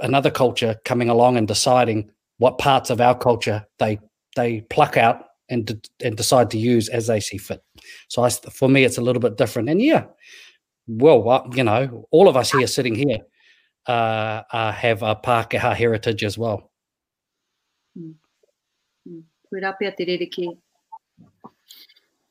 [0.00, 4.00] another culture coming along and deciding what parts of our culture they
[4.34, 7.62] they pluck out and de- and decide to use as they see fit.
[8.08, 9.68] So I, for me, it's a little bit different.
[9.68, 10.04] And yeah,
[10.86, 13.18] well, what you know, all of us here sitting here
[13.86, 16.70] uh, uh, have a Pākehā heritage as well.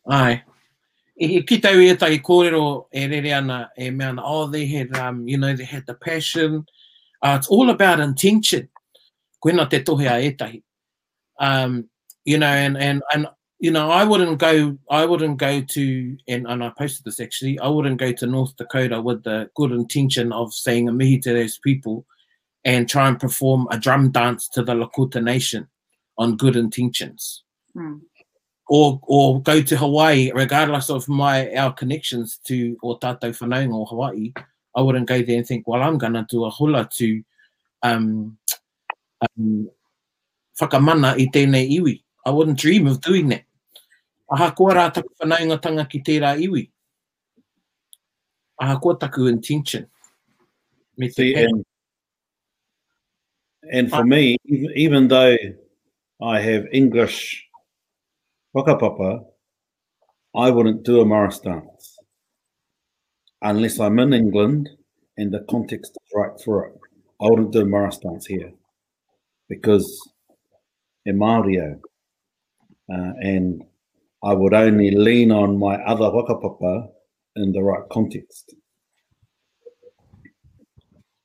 [0.07, 0.41] Aye.
[1.21, 5.37] I kitau e tai kōrero e rere ana e me ana, oh, had, um, you
[5.37, 6.65] know, they had the passion.
[7.21, 8.69] Uh, it's all about intention.
[9.43, 10.63] Koina te tohe a etahi.
[11.37, 11.89] Um,
[12.29, 13.25] you know and and and
[13.59, 17.57] you know i wouldn't go i wouldn't go to and, and i posted this actually
[17.59, 21.33] i wouldn't go to north dakota with the good intention of saying a mihi to
[21.33, 22.05] those people
[22.65, 25.67] and try and perform a drum dance to the lakota nation
[26.19, 27.95] on good intentions hmm.
[28.67, 33.87] or or go to hawaii regardless of my our connections to or tato fanang or
[33.87, 34.31] hawaii
[34.75, 37.09] i wouldn't go there and think well i'm gonna do a hula to
[37.81, 38.37] um
[39.25, 39.67] um
[40.61, 42.03] whakamana i tēnei iwi.
[42.25, 43.43] I wouldn't dream of doing that.
[44.31, 46.69] Aha koa rā taku whanaungatanga ki tērā iwi.
[48.59, 49.87] Aha koa taku intention.
[50.97, 51.65] Me te See, and,
[53.71, 54.03] and for ah.
[54.03, 55.35] me, even, even though
[56.21, 57.47] I have English
[58.55, 59.25] whakapapa,
[60.35, 61.95] I wouldn't do a Morris dance
[63.41, 64.69] unless I'm in England
[65.17, 66.79] and the context is right for it.
[67.21, 68.51] I wouldn't do a Morris dance here
[69.47, 69.87] because
[71.07, 71.79] e Māori
[72.89, 73.63] Uh, and
[74.23, 76.89] I would only lean on my other wakapapa
[77.35, 78.55] in the right context.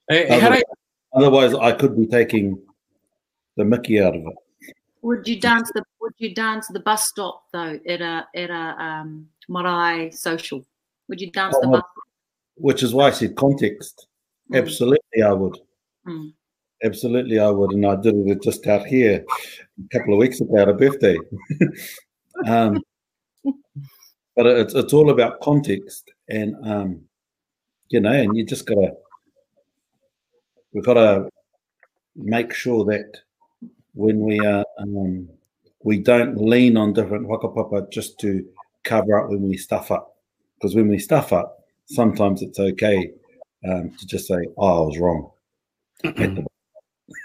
[0.09, 2.61] Hey, otherwise, I, otherwise, I could be taking
[3.57, 4.73] the mickey out of it.
[5.01, 8.77] Would you dance the Would you dance the bus stop though at a at a
[8.85, 10.65] um, marae social?
[11.09, 11.85] Would you dance oh, the bus?
[12.57, 14.07] Which is why I said context.
[14.53, 14.59] Mm.
[14.59, 15.59] Absolutely, I would.
[16.07, 16.33] Mm.
[16.83, 19.25] Absolutely, I would, and I did it just out here
[19.85, 21.17] a couple of weeks ago at a birthday.
[22.47, 22.81] um,
[24.35, 27.03] but it's it's all about context, and um,
[27.91, 28.93] you know, and you just gotta
[30.73, 31.29] we've gotta
[32.17, 33.19] make sure that
[33.95, 35.29] when we are um,
[35.85, 38.45] we don't lean on different papa just to
[38.83, 40.17] cover up when we stuff up,
[40.57, 43.13] because when we stuff up, sometimes it's okay
[43.67, 45.31] um, to just say, "Oh, I was wrong."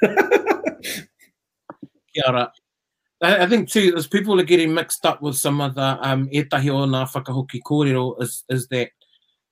[2.26, 2.50] I,
[3.22, 6.44] I think too, as people are getting mixed up with some of the um, e
[6.44, 8.90] tahi o ngā whakahoki kōrero is, is that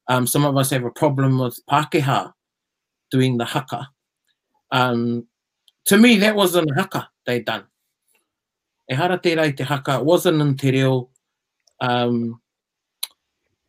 [0.08, 2.34] um, some of us have a problem with Pākehā
[3.12, 3.90] doing the haka.
[4.72, 5.28] Um,
[5.86, 7.64] to me, that wasn't haka they done.
[8.90, 11.10] E hara te te haka, it wasn't in te reo.
[11.80, 12.42] Um,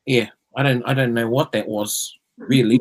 [0.07, 2.81] yeah, I don't, I don't know what that was, really.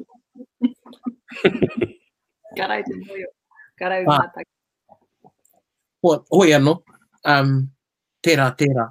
[2.56, 2.92] Garai te
[3.80, 4.20] karau ah.
[4.20, 4.54] mātaki.
[6.04, 6.82] Hoi ano,
[7.26, 7.54] um,
[8.26, 8.84] tērā, tērā.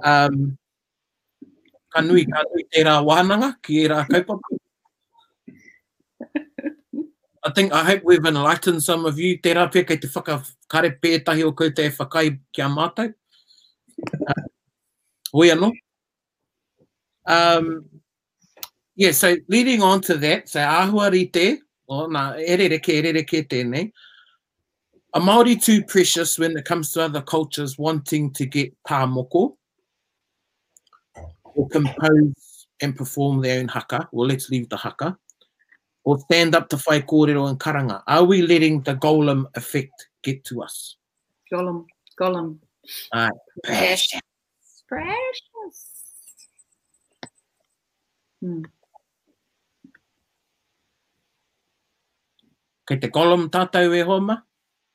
[0.00, 0.36] Um,
[1.92, 4.58] ka nui, ka nui tērā wānanga ki ērā kaupapa.
[7.44, 9.36] I think, I hope we've enlightened some of you.
[9.42, 13.08] Tērā pia kei te whakakare pētahi o koutou e whakai ki a mātou.
[14.20, 14.44] Uh,
[15.32, 15.72] hoi uh, ano.
[17.26, 17.84] Um,
[18.94, 21.60] yeah, so leading on to that, so āhua rite,
[22.12, 23.90] nā, e re reke, e re reke tēnei.
[25.14, 29.56] A Māori too precious when it comes to other cultures wanting to get moko
[31.54, 35.16] or compose and perform their own haka, well let's leave the haka,
[36.04, 38.02] or stand up to whai kōrero and karanga.
[38.06, 40.96] Are we letting the golem effect get to us?
[41.52, 41.84] Golem,
[42.18, 42.56] golem.
[43.12, 43.30] Ah,
[43.62, 44.18] precious.
[44.88, 45.90] Precious.
[48.42, 48.62] Hmm.
[52.88, 54.42] kei te golem tātou e homa?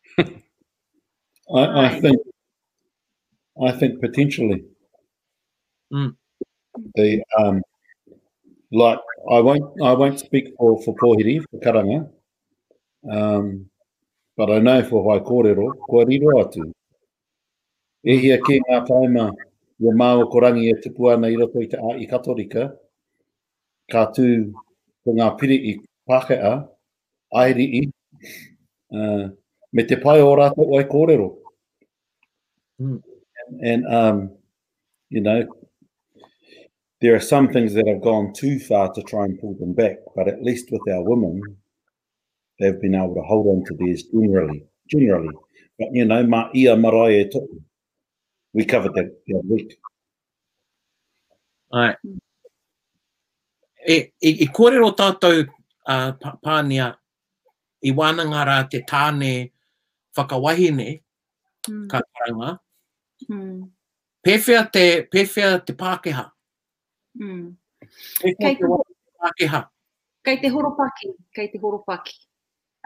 [0.20, 2.22] I, I think
[3.68, 4.64] I think potentially.
[5.94, 6.16] Mm.
[6.96, 7.62] The um
[8.72, 9.00] like
[9.32, 12.10] I won't I won't speak for, for Pohiri, for Karanga.
[13.10, 13.70] Um
[14.36, 16.72] but I know for Hai Korero, Kuariro atu.
[18.06, 19.32] E hia ke ngā taima
[19.80, 22.72] ia māua korangi e te puana i roto i te a i katorika,
[23.92, 24.54] ka tū
[25.06, 26.68] ko ngā piri i Pākea,
[27.34, 27.92] airi i.
[28.94, 29.30] Uh,
[29.74, 31.36] me te pai o rata o ai kōrero.
[32.82, 33.02] Mm.
[33.38, 34.32] And, and um,
[35.10, 35.46] you know,
[37.02, 39.98] there are some things that have gone too far to try and pull them back,
[40.16, 41.42] but at least with our women,
[42.60, 44.64] they've been able to hold on to theirs generally.
[44.90, 45.36] Generally.
[45.78, 47.62] But, you know, ma ia marae e tuku.
[48.54, 49.78] We covered that the other week.
[51.74, 51.94] Ai.
[53.86, 55.46] E, e, e kōrero tātou
[55.86, 56.12] uh,
[56.44, 56.96] pānia
[57.86, 59.52] i wāna ngā te tāne
[60.18, 61.00] whakawahine
[61.70, 61.88] mm.
[61.92, 62.58] ka taranga.
[63.30, 63.68] Mm.
[64.26, 66.30] Pewhia te, pewhia te Pākeha.
[67.20, 67.56] Mm.
[68.22, 69.66] Kei te, te Pākeha.
[70.28, 72.18] Kei te horopaki, kei te horopaki.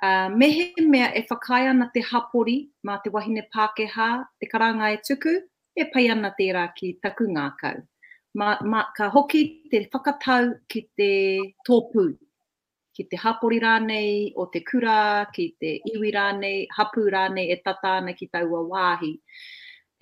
[0.03, 4.97] Uh, mehe mea e whakai ana te hapori mā te wahine Pākehā, te karanga e
[5.07, 5.33] tuku,
[5.77, 7.81] e pai ana te rā ki taku ngākau.
[8.35, 11.09] Ma, ma, ka hoki te whakatau ki te
[11.67, 12.05] tōpū,
[12.95, 14.97] ki te hapori rānei o te kura,
[15.35, 19.11] ki te iwi rānei, hapū rānei e tatāna ki taua wāhi.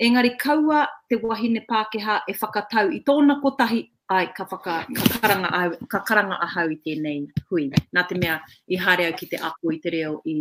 [0.08, 3.82] Engari kaua te wahine Pākehā e whakatau i tōna kotahi
[4.18, 7.20] ai ka, whaka, ka, karanga, ahau, ka karanga ahau i tēnei
[7.52, 7.68] hui.
[7.98, 8.40] Nā te mea
[8.72, 10.38] i hare au ki te ako i te reo i,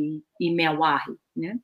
[0.49, 1.19] i mea wāhi.
[1.45, 1.59] Ne?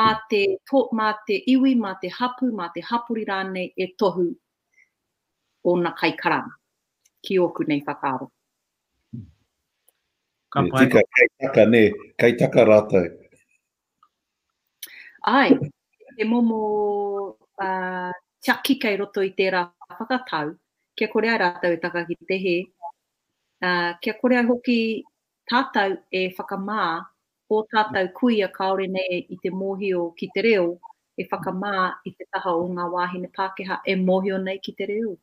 [0.00, 4.28] Mā, te to, mā te iwi, mā te hapū, mā te hapuri rānei e tohu
[5.72, 6.58] o nā kai karanga
[7.26, 8.30] ki oku nei whakaaro.
[10.56, 11.82] Ka Tika, kai taka ne,
[12.20, 13.06] kai taka rātai.
[15.36, 15.50] Ai,
[16.16, 16.60] te momo
[17.60, 19.60] uh, tiaki kei roto i tērā
[19.98, 20.54] whakatau,
[20.96, 22.54] kia korea rātau i e taka te he,
[23.66, 24.78] uh, kia korea hoki
[25.52, 26.80] tātau e whakamā
[27.52, 30.78] o tātau kui a kaore nei i te mōhio ki te reo,
[31.20, 31.74] e whakamā
[32.08, 35.14] i te taha o ngā wāhine Pākeha e mōhio nei ki te reo.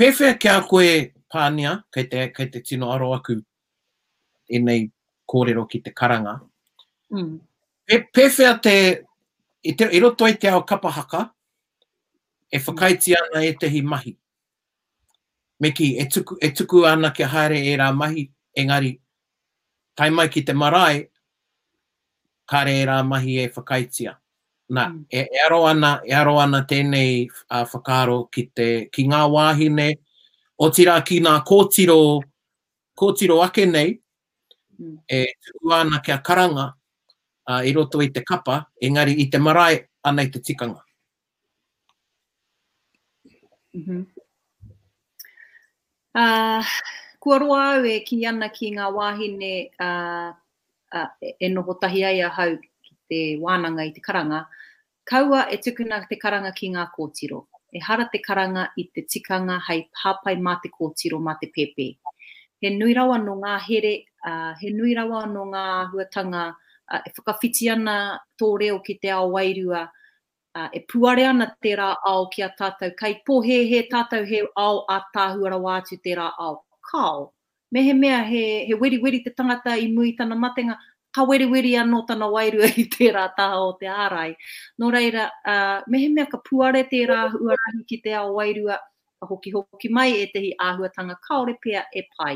[0.00, 0.92] Pēwhia kia koe
[1.32, 3.38] pānia, kei te, kei te tino aro aku
[4.48, 4.84] e nei
[5.30, 6.36] kōrero ki te karanga.
[7.14, 7.38] Mm.
[7.88, 8.74] E, pēwhia te,
[9.64, 10.92] i, te, i roto i te ao kapa
[12.52, 14.12] e whakaiti ana e te hi mahi.
[15.62, 18.26] Meki, e tuku, e tuku ana ki haere e rā mahi,
[18.58, 18.96] engari,
[19.96, 21.04] tai mai ki te marae,
[22.50, 24.16] kare e rā mahi e whakaitia.
[24.74, 25.04] Nā, mm.
[25.08, 29.92] e, e aro ana, e aro ana tēnei uh, whakaro ki, te, ki ngā wāhine,
[30.62, 31.96] o tira ki ngā kōtiro,
[32.98, 33.88] kōtiro ake nei,
[34.78, 34.94] mm.
[35.10, 36.68] e tuku ana kia karanga
[37.50, 40.82] uh, i roto i te kapa, engari i te marae ana i te tikanga.
[43.74, 44.02] Mm -hmm.
[46.14, 46.70] uh,
[47.18, 49.52] kua roa au e ki ana ki ngā wāhine
[49.82, 50.36] uh,
[50.94, 51.10] uh,
[51.42, 52.54] e noho tahi ai a hau
[52.84, 54.46] ki te wānanga i te karanga,
[55.10, 57.48] kaua e tukuna te karanga ki ngā kōtiro.
[57.50, 61.48] Kaua e hara te karanga i te tikanga hei pāpai mā te kōtiro mā te
[61.56, 61.86] pepe.
[62.64, 63.92] He nui rawa no ngā here,
[64.28, 65.64] uh, he nui rawa no ngā
[65.94, 66.42] huatanga,
[66.92, 67.96] uh, e whakawhiti ana
[68.40, 69.86] tō reo ki te ao wairua,
[70.54, 74.26] uh, e puare ana te rā ao ki a tātou, kai pō he he tātou
[74.28, 76.60] he ao a tāhua rawa atu te rā ao.
[76.92, 77.32] Kao,
[77.72, 80.76] mehe mea he, he weri weri te tangata i mui tana matenga,
[81.14, 84.30] ka wereweri anō tana wairua i tērā taha o te ārai.
[84.82, 88.78] Nō reira, uh, mehe mea ka puare tērā huarahi ki te ao wairua
[89.22, 92.34] ka hoki hoki mai e tehi āhuatanga kaore pea e pai.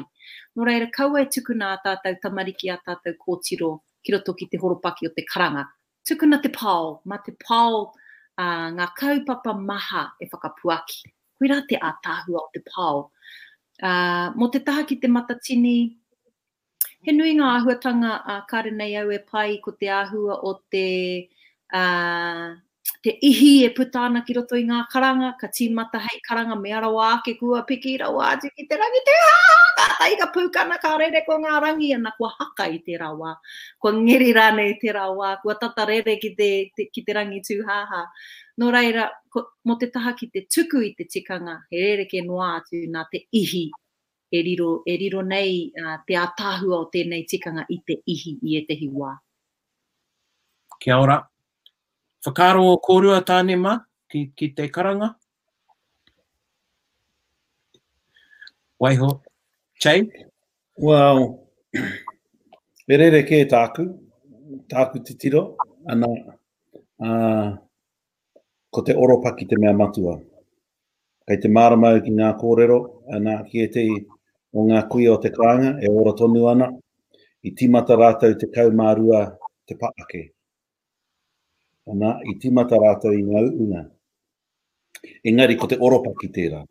[0.57, 3.73] Nō reira, kau e tukuna a tātou tamariki a tātou kōtiro
[4.05, 5.65] ki roto ki te horopaki o te karanga.
[6.11, 11.09] Tukuna te pao, ma te pao uh, ngā kaupapa maha e whakapuaki.
[11.41, 13.03] Koe rā te ātāhua o te pao.
[13.85, 15.79] Uh, mo te taha ki te matatini,
[17.05, 20.55] he nui ngā ahuatanga a uh, kāre nei au e pai ko te ahua o
[20.75, 20.85] te,
[21.81, 22.55] uh,
[23.07, 26.73] te ihi e puta ana ki roto i ngā karanga, ka tīmata hei karanga me
[26.81, 30.79] arawa ake kua piki i rawa atu ki te rangi te haa, ka taiga pūkana
[30.87, 33.35] ka rere ko ngā rangi ana kua haka i te rawa,
[33.83, 37.43] kua ngeri rane i te rawa, kua tata rere ki te, te, ki te rangi
[37.51, 38.05] tūhaha.
[38.59, 42.23] No reira, ko, mo te taha ki te tuku i te tikanga, he rere ke
[42.25, 43.67] noa atu nā te ihi
[44.29, 48.57] e riro, e riro nei uh, te atahua o tēnei tikanga i te ihi i
[48.59, 49.15] e tehi wā.
[50.81, 51.17] Kia ora.
[52.27, 53.77] Whakaro o kōrua tāne ma
[54.11, 55.13] ki, ki te karanga.
[58.81, 59.21] Waiho,
[59.79, 60.03] Chai?
[60.77, 63.87] Well, me re re kē tāku,
[64.69, 65.57] tāku te tiro,
[65.89, 66.07] ana
[67.01, 67.55] uh,
[68.71, 70.19] ko te oropa ki te mea matua.
[71.27, 72.81] Kei te maramau ki ngā kōrero,
[73.17, 73.87] ana ki e te
[74.57, 76.67] o ngā kui o te kāanga e ora tonu ana
[77.49, 79.21] i timata rātou te kaumārua
[79.69, 80.23] te paake.
[81.93, 83.83] Ana i timata rātou i ngā uunga.
[85.31, 86.63] Engari, ko te oropaki tērā.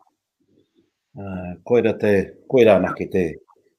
[1.16, 2.10] Uh, ah, koera te,
[2.52, 3.22] koera anake te,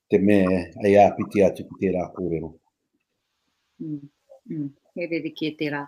[0.10, 0.40] te me
[0.82, 2.50] ai āpiti atu ki tērā kōrero.
[3.84, 4.00] Mm,
[4.56, 5.84] mm, he rere tērā.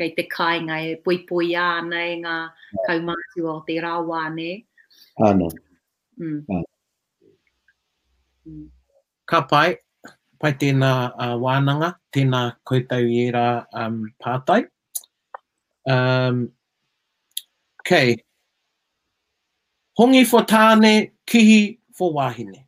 [0.00, 2.66] Kei te kāinga e poipoi ānei ngā ah.
[2.86, 4.54] kaumātua o te rāwāne.
[5.28, 5.50] Ano.
[6.20, 6.40] Mm.
[6.48, 6.68] Ano
[9.30, 9.68] ka pai,
[10.42, 10.90] pai tēnā
[11.24, 13.44] uh, wānanga, tēnā koutou i era
[13.84, 14.64] um, pātai.
[15.94, 16.42] Um,
[17.80, 18.16] okay.
[19.98, 22.64] Hongi fo tāne, kihi fo wāhine.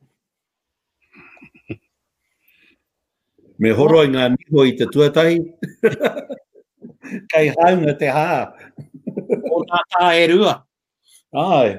[3.58, 5.30] Me horo i ngā niho i te tuatai.
[7.32, 8.28] Kei haunga te hā.
[9.54, 10.54] o ngā tā e rua.
[11.34, 11.78] Ai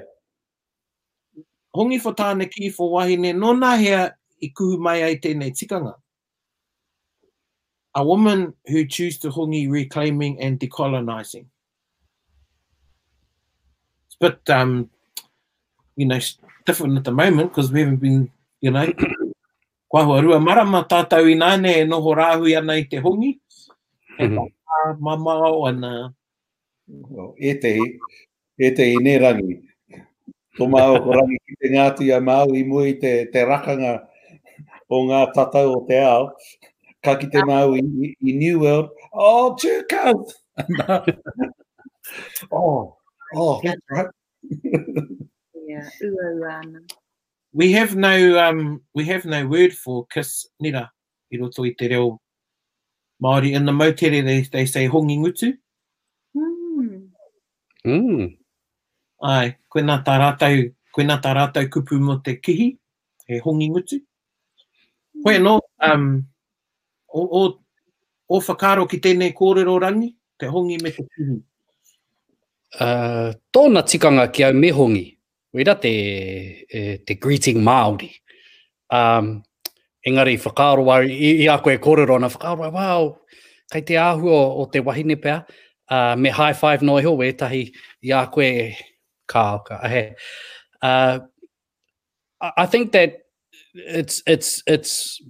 [1.75, 4.01] hongi fo tāne ki fo wahine, no nā hea
[4.41, 5.93] i kuhu mai ai tēnei tikanga.
[7.95, 11.45] A woman who choose to hongi reclaiming and decolonizing.
[14.19, 14.89] But, um,
[15.97, 16.19] you know,
[16.65, 18.85] different at the moment because we haven't been, you know,
[19.91, 23.39] kwa hua rua marama tātau i nāne e noho rāhui ana i te hongi.
[24.19, 24.47] Mm -hmm.
[24.47, 26.13] E mamao ana.
[26.87, 27.77] Well, e te,
[28.71, 29.61] e nē rangi
[30.57, 33.95] to ma o korangi ki te ngāti a mau mui te, te rakanga
[34.89, 36.29] o ngā tatau o te ao.
[37.05, 37.79] Ka ki te mau i,
[38.23, 38.89] i New World.
[39.13, 40.33] Oh, two count!
[42.51, 42.95] oh,
[43.35, 44.07] oh, that's right.
[47.51, 50.87] we have no um we have no word for kiss nira
[51.33, 52.19] i roto i te reo
[53.21, 55.53] Māori in the motere they, they say hongi ngutu
[56.37, 57.07] mm.
[57.85, 58.29] mm.
[59.23, 60.55] ai koe nā tā rātau,
[60.95, 62.69] koe nā tā rātau kupu mo te kihi,
[63.27, 63.97] he hongi ngutu.
[65.25, 66.05] Koe no, um,
[67.11, 67.41] o, o,
[68.31, 71.35] o whakaro ki tēnei kōrero rangi, te hongi me te kihi.
[72.79, 75.03] Uh, tōna tikanga ki au me hongi,
[75.55, 75.91] weira te,
[76.71, 78.13] e, te greeting Māori.
[78.91, 79.41] Um,
[80.07, 83.11] engari whakaro wai, i, i a koe kōrero na whakaro wai, wow,
[83.75, 85.43] kai te āhua o, o te wahine pēr,
[85.91, 87.65] uh, me high five no iho, e weitahi
[88.09, 88.53] i a koe
[89.27, 90.15] Kyle, Kyle hey,
[90.81, 91.19] uh,
[92.41, 93.21] I think that
[93.73, 95.21] it's it's it's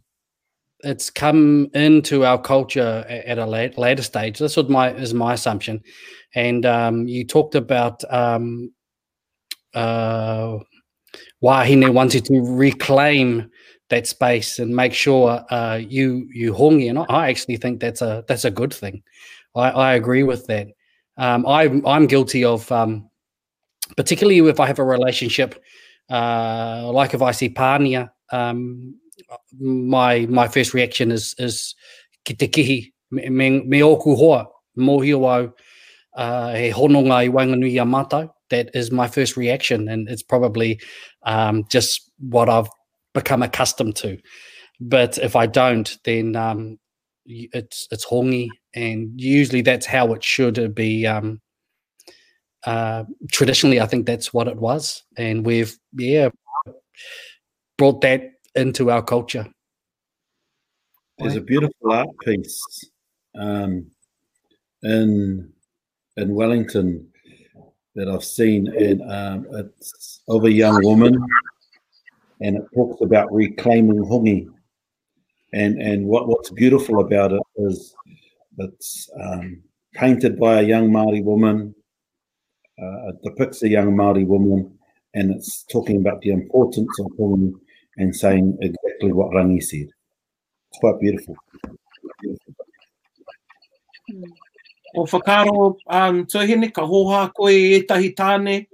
[0.84, 4.40] it's come into our culture at a late, later stage.
[4.40, 5.82] This was my is my assumption,
[6.34, 8.72] and um, you talked about um,
[9.74, 10.58] uh,
[11.40, 13.50] why he wanted to reclaim
[13.90, 16.90] that space and make sure uh, you you hongi.
[16.90, 19.04] And I actually think that's a that's a good thing.
[19.56, 20.68] I, I agree with that.
[21.18, 23.10] Um, I I'm guilty of um,
[23.96, 25.62] particularly if I have a relationship
[26.10, 28.96] uh, like if I see pānia, um,
[29.60, 31.74] my my first reaction is is
[32.26, 35.52] ki te kihi, me, me, me oku hoa, mohi o au,
[36.16, 38.30] uh, he hononga i wanganui a mātou.
[38.52, 40.80] That is my first reaction, and it's probably
[41.24, 42.70] um, just what I've
[43.16, 44.20] become accustomed to.
[44.80, 46.78] But if I don't, then um,
[47.26, 51.42] it's it's hongi, and usually that's how it should be um,
[52.66, 56.30] Uh, traditionally, I think that's what it was, and we've yeah
[57.78, 59.48] brought that into our culture.
[61.20, 62.90] There's a beautiful art piece
[63.38, 63.86] um,
[64.82, 65.52] in
[66.18, 67.08] in Wellington
[67.94, 71.16] that I've seen, and um, it's of a young woman,
[72.42, 74.48] and it talks about reclaiming hongi,
[75.54, 77.94] and and what what's beautiful about it is
[78.58, 79.62] it's um,
[79.94, 81.76] painted by a young Maori woman
[82.82, 84.78] uh, depicts a young Maori woman,
[85.14, 87.60] and it's talking about the importance of women
[87.98, 89.88] and saying exactly what Rangi said.
[90.72, 91.36] It's quite beautiful.
[94.98, 98.68] O whakaro, um, tuhine, ka hoha koe e tahi tāne,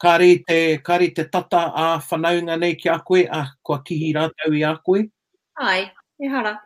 [0.00, 4.52] kare te, kare te tata a whanaunga nei ki a koe, a kua kihi rātau
[4.56, 5.08] i a koe.
[5.58, 6.60] Ai, e hara,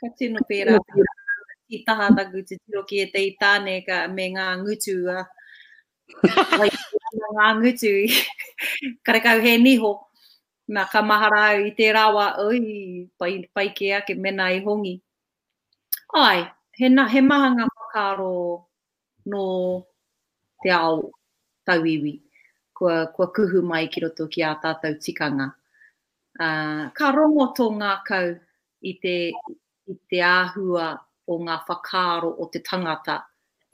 [0.00, 0.78] ka tino pērā.
[1.72, 5.26] I taha tagu te tiro ki e tei tāne ka me ngā ngutu a
[6.58, 6.76] like,
[7.36, 7.92] ngā ngutu,
[9.06, 9.92] karekau he niho,
[10.74, 12.58] nā ka maharau i te rawa, oi,
[13.18, 14.98] pai, pai ke ake mena i e hongi.
[16.16, 16.44] Ai,
[16.80, 18.06] he, na, he mahanga ngā
[19.32, 19.46] no
[20.62, 21.10] te ao
[21.68, 22.14] tauiwi,
[22.74, 25.48] kua, kua kuhu mai ki roto ki a tātou tikanga.
[26.40, 28.30] Uh, ka rongo tō ngā kau
[28.82, 29.30] i te,
[29.90, 30.94] i te āhua
[31.28, 33.18] o ngā whakaro o te tangata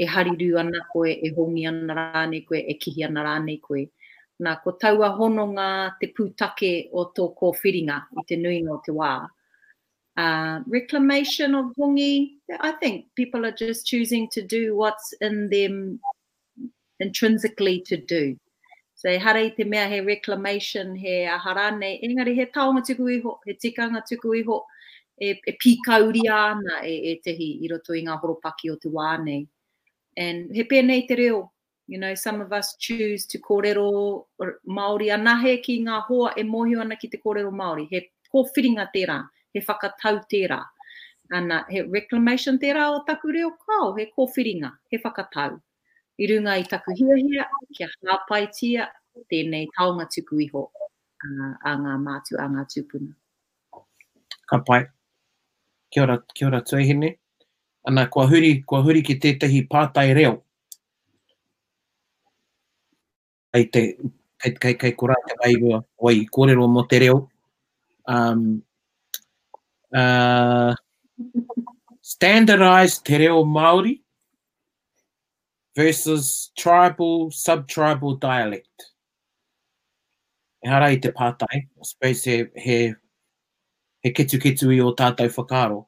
[0.01, 3.89] e hariru ana koe, e hongi ana rāne koe, e kihi ana rāne koe.
[4.47, 5.69] Nā, ko taua hono ngā
[6.01, 9.11] te pūtake o tō kō whiringa i te nui o te wā.
[10.19, 16.01] Uh, reclamation of hongi, I think people are just choosing to do what's in them
[17.01, 18.37] intrinsically to do.
[18.95, 23.55] So hara i te mea he reclamation, he harane, engari he taonga tuku iho, he
[23.55, 24.63] tikanga tuku iho,
[25.21, 29.47] e, e pikauri ana e, e tehi i roto i ngā horopaki o te wānei.
[30.19, 31.45] And he pēnei te reo.
[31.89, 33.85] You know, some of us choose to kōrero
[34.79, 37.87] Māori anahe ki ngā hoa e mohi ana ki te kōrero Māori.
[37.93, 38.01] He
[38.35, 39.17] kōwhiringa tērā,
[39.55, 40.59] he whakatau tērā.
[41.39, 45.57] Ana, he reclamation tērā o taku reo kāo, he kōwhiringa, he whakatau.
[46.21, 47.47] I runga i taku hia hia,
[47.79, 48.91] kia hāpai tia,
[49.33, 53.81] tēnei taonga tuku iho a, a ngā mātu, a ngā tūpuna.
[54.51, 54.83] Ka pai.
[55.93, 57.15] Kia ora, kia ora tuihine.
[57.89, 60.33] Ana, kua huri, kua huri ki tētahi pātai reo.
[63.57, 63.83] Kei te,
[64.43, 67.15] kei, kei, kei kura te wai rua, wai, kōrero mo te reo.
[68.17, 68.43] Um,
[70.03, 70.75] uh,
[72.13, 73.95] standardized te reo Māori
[75.77, 76.29] versus
[76.63, 78.89] tribal, sub-tribal dialect.
[80.65, 82.79] E hara i te pātai, I suppose he, he,
[84.05, 85.87] he ketu ketu i o tātou whakaro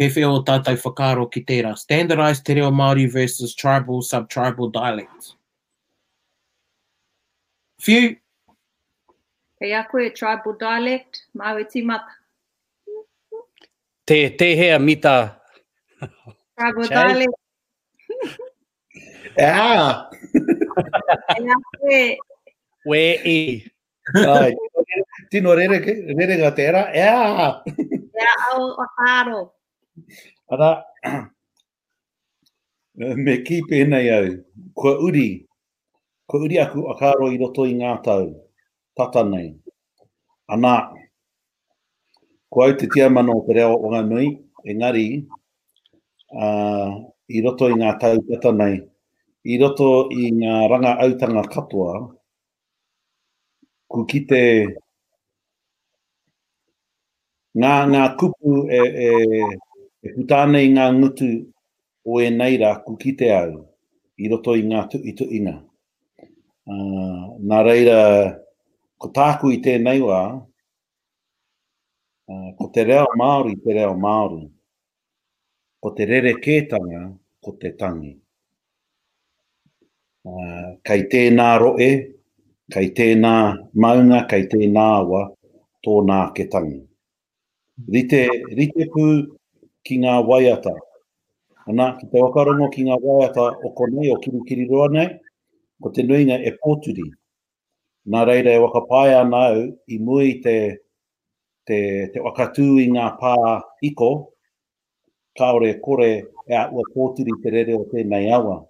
[0.00, 1.74] he whiro tātai whakaro ki tērā.
[1.78, 5.34] Standardised te reo Māori versus tribal, sub-tribal dialects.
[7.84, 8.16] Whiu?
[9.60, 12.10] Hei a koe, tribal dialect, māwe tīmata.
[14.08, 15.14] Te, te hea mita.
[16.00, 16.96] Tribal Chai.
[16.96, 17.38] dialect.
[19.36, 20.08] Ā!
[21.36, 21.54] Yeah.
[21.90, 22.16] Hei
[22.88, 23.68] We i.
[25.30, 25.82] Tino rere,
[26.16, 26.86] rere ngā tērā.
[26.88, 27.52] Ā!
[27.60, 29.50] Ā au o whāro.
[30.54, 30.68] Ara,
[33.24, 34.28] me ki pēnei au,
[34.78, 35.28] kua uri,
[36.28, 38.26] kua uri aku a kāro i roto i ngā tau,
[39.00, 39.46] tata nei.
[40.54, 40.74] Anā,
[42.50, 44.28] kua au te tia mana o te reo o ngā nui,
[44.74, 45.06] engari,
[46.44, 46.90] uh,
[47.38, 48.76] i roto i ngā tau tata nei,
[49.54, 49.90] i roto
[50.24, 51.96] i ngā ranga autanga katoa,
[53.90, 54.42] ku ki te
[57.60, 59.10] ngā, ngā kupu e, e
[60.00, 61.26] E kutanei ngā ngutu
[62.12, 63.52] o e nei rā kukite au
[64.22, 65.54] i roto i ngā tu i tu inga.
[65.60, 67.96] Uh, ah, nā reira,
[69.00, 70.20] ko tāku i tēnei wā,
[72.32, 74.40] uh, ko te reo Māori, te reo Māori,
[75.84, 77.00] ko te rere kētanga,
[77.44, 78.12] ko te tangi.
[80.24, 81.90] Uh, ah, kai tēnā roe,
[82.72, 83.34] kai tēnā
[83.84, 85.20] maunga, kai tēnā awa,
[85.86, 86.80] tō nā ke tangi.
[87.96, 88.22] Rite,
[88.60, 89.06] rite pū,
[89.90, 90.70] ki ngā waiata.
[91.66, 95.08] Anā, ki te wakarongo ki ngā waiata o konei o kirikiri roa nei,
[95.82, 97.08] ko te nuinga e pōturi.
[98.10, 100.54] Nā reira e wakapāia nāu i mui te,
[101.66, 101.78] te,
[102.14, 103.34] te wakatū i ngā pā
[103.90, 104.12] iko,
[105.38, 106.08] kāore e kore
[106.48, 108.60] e atua pōturi te rere o tēnei awa.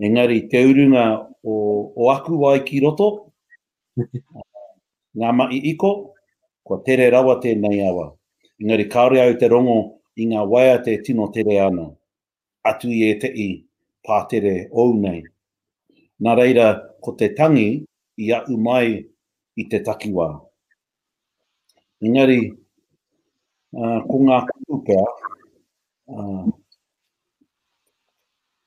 [0.00, 1.04] Engari, te urunga
[1.44, 1.58] o,
[1.92, 3.10] o aku wai ki roto,
[5.18, 5.92] ngā mai iko,
[6.64, 8.12] ko tere rawa tēnei awa.
[8.62, 9.80] Ngari, kāore au te rongo,
[10.18, 11.82] i ngā waia te tino tere ana,
[12.70, 13.48] atu i e te i
[14.08, 15.20] pātere ou nei.
[16.26, 16.64] Nā reira,
[17.06, 17.66] ko te tangi
[18.26, 18.88] i a mai
[19.62, 20.26] i te takiwā.
[22.02, 22.40] Engari,
[23.76, 25.06] uh, ko ngā kukupea,
[26.18, 26.50] uh,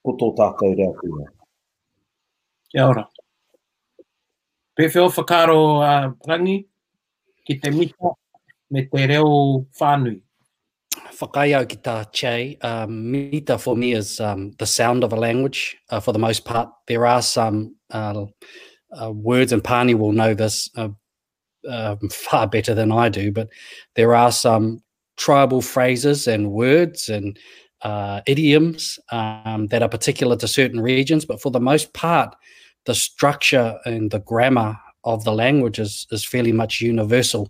[0.06, 1.28] ko tō tātou rea kua.
[2.72, 3.04] Kia ora.
[4.80, 6.58] Pewhio whakaro uh, rangi
[7.45, 8.16] ki te mita
[8.72, 9.28] me te reo
[9.76, 10.22] whānui.
[11.14, 15.78] For ki tā che, um, mita for me is um, the sound of a language
[15.89, 16.70] uh, for the most part.
[16.88, 18.26] There are some uh,
[19.02, 20.89] uh, words, and Pani will know this uh,
[21.70, 23.48] um, far better than I do, but
[23.96, 24.82] there are some
[25.16, 27.39] tribal phrases and words and
[27.84, 32.36] uh, idioms um, that are particular to certain regions, but for the most part,
[32.86, 37.50] the structure and the grammar of the language is, is fairly much universal.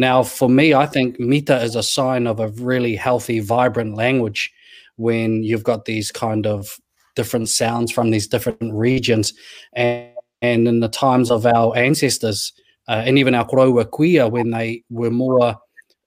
[0.00, 4.50] Now, for me, I think mita is a sign of a really healthy, vibrant language
[4.96, 6.80] when you've got these kind of
[7.16, 9.34] different sounds from these different regions.
[9.74, 10.08] And,
[10.40, 12.50] and in the times of our ancestors,
[12.88, 15.58] uh, and even our Korowa Kuia, when they were more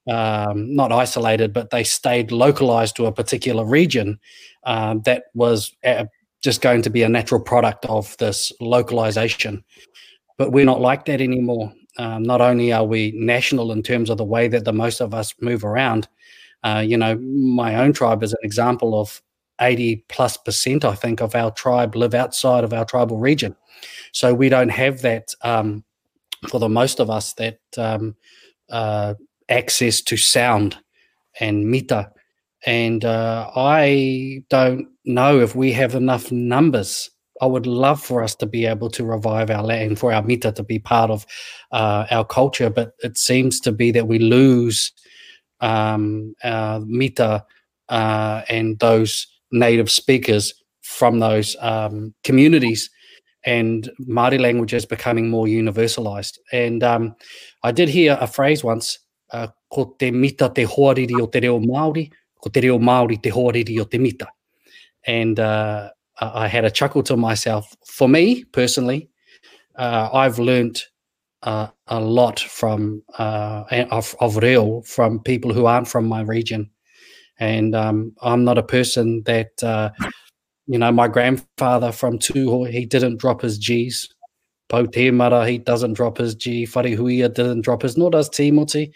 [0.09, 4.19] um, not isolated, but they stayed localized to a particular region,
[4.65, 6.05] um, that was uh,
[6.41, 9.63] just going to be a natural product of this localization.
[10.39, 14.17] But we're not like that anymore um, not only are we national in terms of
[14.17, 16.07] the way that the most of us move around,
[16.63, 19.21] uh, you know, my own tribe is an example of
[19.61, 23.55] 80 plus percent, I think, of our tribe live outside of our tribal region.
[24.11, 25.83] So we don't have that um,
[26.49, 28.15] for the most of us that um,
[28.69, 29.13] uh,
[29.49, 30.77] access to sound
[31.39, 32.11] and meter.
[32.65, 37.11] And uh, I don't know if we have enough numbers
[37.43, 40.53] I would love for us to be able to revive our land, for our mita
[40.53, 41.25] to be part of
[41.73, 44.93] uh, our culture, but it seems to be that we lose
[45.59, 47.43] um, our mita
[47.89, 52.89] uh, and those native speakers from those um, communities.
[53.45, 56.37] And Māori language is becoming more universalized.
[56.53, 57.13] And um,
[57.61, 58.99] I did hear a phrase once,
[59.33, 62.09] uh, ko te mita te hoariri o te reo Māori,
[62.41, 64.29] ko te reo Māori te hoariri o te mita.
[65.05, 65.89] And uh,
[66.33, 67.75] I had a chuckle to myself.
[67.85, 69.09] For me personally,
[69.75, 70.85] uh, I've learnt
[71.43, 76.69] uh, a lot from uh, of, of real from people who aren't from my region,
[77.39, 79.89] and um, I'm not a person that uh,
[80.67, 80.91] you know.
[80.91, 84.09] My grandfather from Tuho, he didn't drop his G's.
[84.71, 86.65] Mara he doesn't drop his G.
[86.65, 88.91] Farihuia didn't drop his, nor does Timoti.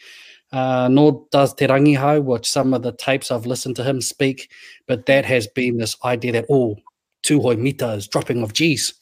[0.53, 4.49] Uh, nor does Te which some of the tapes I've listened to him speak,
[4.87, 6.75] but that has been this idea that, oh,
[7.23, 8.93] two high dropping of G's.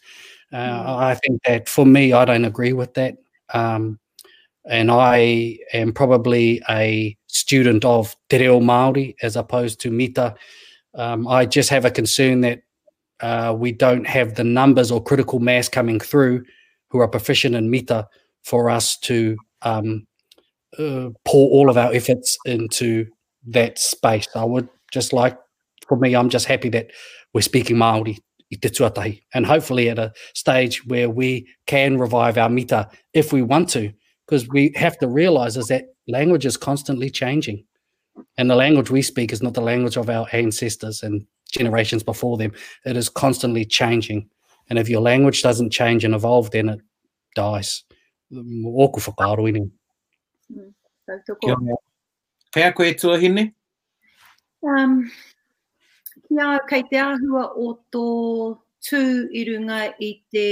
[0.52, 0.98] Uh, mm.
[1.00, 3.18] I think that for me, I don't agree with that.
[3.54, 4.00] Um,
[4.68, 10.36] and I am probably a student of Te Reo Māori as opposed to Mita.
[10.96, 12.62] Um, I just have a concern that
[13.20, 16.44] uh, we don't have the numbers or critical mass coming through
[16.90, 18.08] who are proficient in Mita
[18.44, 20.08] for us to um,
[20.80, 23.06] uh, pour all of our efforts into
[23.48, 24.28] that space.
[24.36, 25.38] I would just like,
[25.88, 26.88] for me, I'm just happy that
[27.36, 28.18] we're speaking Māori
[28.54, 29.22] i te tuatahi.
[29.34, 33.92] And hopefully at a stage where we can revive our mita if we want to,
[34.26, 37.66] because we have to realize is that language is constantly changing.
[38.38, 42.38] And the language we speak is not the language of our ancestors and generations before
[42.38, 42.54] them.
[42.86, 44.30] It is constantly changing.
[44.70, 46.80] And if your language doesn't change and evolve, then it
[47.36, 47.84] dies.
[48.32, 49.70] Ōku whakaro ini.
[50.50, 51.74] Mm,
[52.54, 53.54] Kia koe tuahine?
[54.64, 55.12] Um,
[56.30, 58.06] kia, kei te ahua o tō
[58.86, 59.00] tū
[59.40, 60.48] i runga i te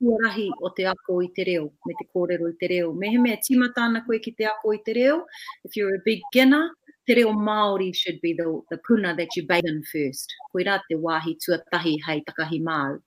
[0.00, 2.92] kuarahi o te ako i te reo, me te kōrero i te reo.
[2.94, 5.16] Me he mea timata ana koe ki te ako i te reo.
[5.64, 6.68] If you're a beginner,
[7.06, 10.34] te reo Māori should be the, the puna that you bathe in first.
[10.52, 12.98] Koe rā te wāhi tuatahi hei takahi māu.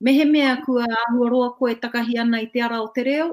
[0.00, 3.30] Me he mea kua ahua roa koe takahi ana i te ara o te reo,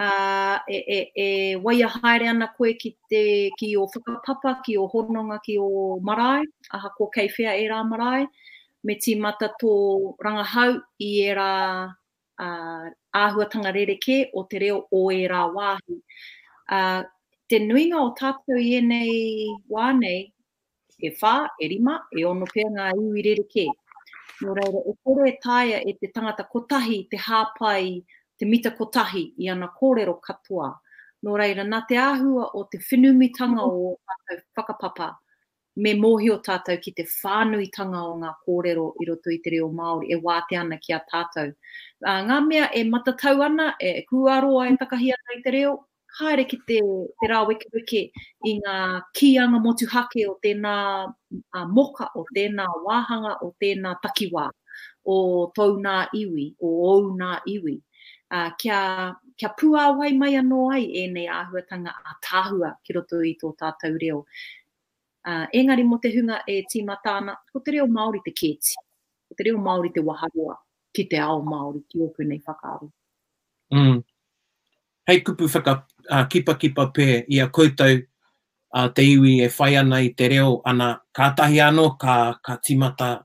[0.00, 4.88] uh, e, e, e waia haere ana koe ki, te, ki o whakapapa, ki o
[4.88, 6.42] hononga, ki o marae,
[6.72, 8.26] aha ko keifea e rā marae,
[8.84, 9.72] me ti mata tō
[10.24, 11.50] rangahau i e rā
[11.88, 15.98] uh, āhuatanga rereke o te reo o e rā wāhi.
[16.68, 17.02] Uh,
[17.48, 20.28] te nuinga o tātou i enei wā nei,
[21.02, 23.66] e whā, e rima, e ono pia ngā iwi rereke.
[24.44, 27.80] Nō reira, e kore e taia e te tangata kotahi, te hāpai,
[28.38, 30.70] te mita kotahi i ana kōrero katoa.
[31.26, 35.10] Nō reira, nā te āhua o te whenumitanga o tātou whakapapa
[35.84, 39.68] me mōhi o tātou ki te whānuitanga o ngā kōrero i roto i te reo
[39.80, 41.50] Māori, e wāte ana ki a tātou.
[42.28, 45.72] ngā mea e matatau ana, e kuaroa e takahi ana i te reo,
[46.20, 46.80] haere ki te,
[47.22, 48.02] te rā weke weke
[48.48, 48.76] i ngā
[49.20, 50.76] kianga motuhake o tēnā
[51.08, 54.48] a, moka, o tēnā wāhanga, o tēnā takiwā,
[55.04, 55.18] o
[55.58, 57.80] tōu nā iwi, o ou nā iwi
[58.34, 63.36] uh, kia, kia pua wai mai anō ai e nei āhuatanga a ki roto i
[63.42, 64.24] tō tātou reo.
[65.26, 68.74] Uh, engari mo te hunga e tīmatāna, ko te reo Māori te kēti,
[69.28, 70.54] ko te reo Māori te waharoa
[70.94, 72.90] ki te ao Māori ki oku nei whakaaro.
[73.74, 74.02] Mm.
[75.10, 79.74] Hei kupu whaka uh, kipa kipa pē i a koutou uh, te iwi e whai
[79.82, 83.16] ana i te reo ana kātahi anō ka, ka tīmata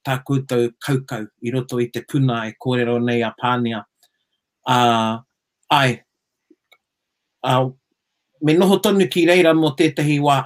[0.00, 3.82] tā koutou kaukau i roto i te puna e kōrero nei a pānea
[4.66, 5.18] uh,
[5.70, 6.02] ai,
[7.42, 7.70] uh,
[8.42, 10.44] me noho tonu ki reira mo tētahi wā.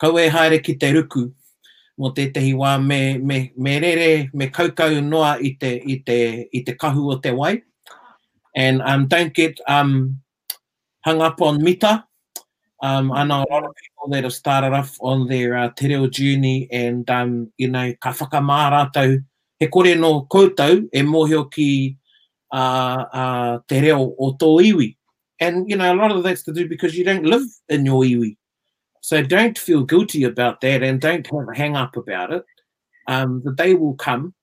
[0.00, 1.30] Kau e haere ki te ruku
[1.98, 2.78] mo tētahi wā.
[2.82, 7.18] Me, me, me rere, me kaukau noa i te, i te, i te kahu o
[7.20, 7.62] te wai.
[8.56, 10.20] And um, don't get um,
[11.04, 12.04] hung up on mita.
[12.82, 15.86] Um, I know a lot of people that have started off on their uh, te
[15.88, 19.22] reo journey and, um, you know, ka whakamā rātou.
[19.58, 21.98] He kore no koutou e mōhio ki
[22.52, 24.96] uh, uh, te reo o tō iwi.
[25.40, 28.02] And, you know, a lot of that's to do because you don't live in your
[28.02, 28.36] iwi.
[29.02, 32.44] So don't feel guilty about that and don't have hang up about it.
[33.08, 34.34] Um, the day will come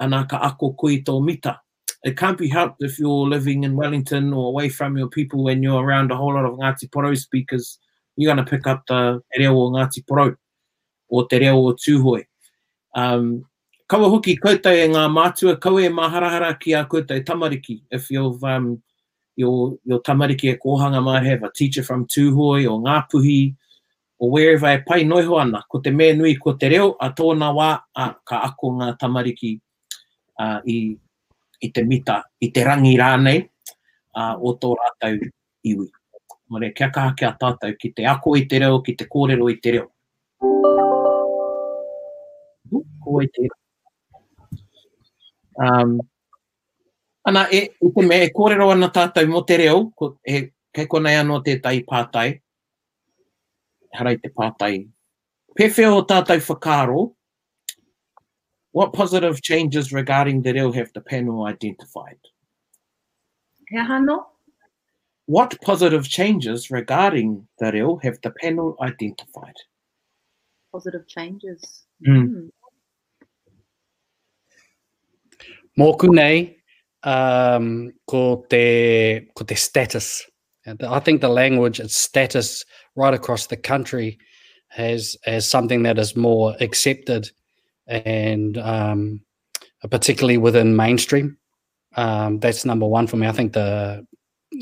[0.00, 1.60] anaka ako kui tō mita.
[2.02, 5.62] It can't be helped if you're living in Wellington or away from your people when
[5.62, 7.78] you're around a whole lot of Ngāti Porou speakers.
[8.16, 10.34] You're going to pick up the te reo o Ngāti Porou
[11.10, 12.24] or te reo o Tūhoe.
[12.94, 13.44] Um,
[13.90, 17.80] kawa hoki koutai e ngā mātua kau e maharahara ki a koutai tamariki.
[17.90, 18.80] If you've, um,
[19.36, 23.56] your, your tamariki e kohanga mai, have a teacher from Tūhoi o Ngāpuhi,
[24.22, 27.48] o wherever e pai noiho ana, ko te mea nui ko te reo, a tōna
[27.58, 27.70] wā
[28.06, 29.52] a ka ako ngā tamariki
[30.38, 30.80] uh, i,
[31.60, 33.42] i te mita, i te rangi rānei,
[34.14, 35.18] uh, o tō rātau
[35.72, 35.88] iwi.
[36.54, 39.58] Mare, kia kaha kia tātou, ki te ako i te reo, ki te kōrero i
[39.58, 39.90] te reo.
[43.02, 43.56] Ko i e te reo.
[45.58, 45.98] Um,
[47.26, 50.86] ana, e, e te me, e kōrero ana tātou mo te reo, ko, e, kei
[50.86, 52.28] kona e te tētai pātai,
[53.98, 54.88] harai te pātai.
[55.58, 57.12] Pewhia o tātou whakaro,
[58.72, 62.18] what positive changes regarding the reo have the panel identified?
[63.68, 64.26] Kia hano?
[65.26, 69.54] What positive changes regarding the reo have the panel identified?
[70.72, 71.84] Positive changes?
[72.06, 72.26] Mm.
[72.28, 72.50] Mm.
[75.78, 76.56] Mōku nei,
[77.04, 80.24] um, ko, te, ko te status.
[80.88, 82.64] I think the language and status
[82.96, 84.18] right across the country
[84.68, 87.30] has, has something that is more accepted
[87.86, 89.20] and um,
[89.90, 91.36] particularly within mainstream.
[91.96, 93.26] Um, that's number one for me.
[93.26, 94.06] I think the,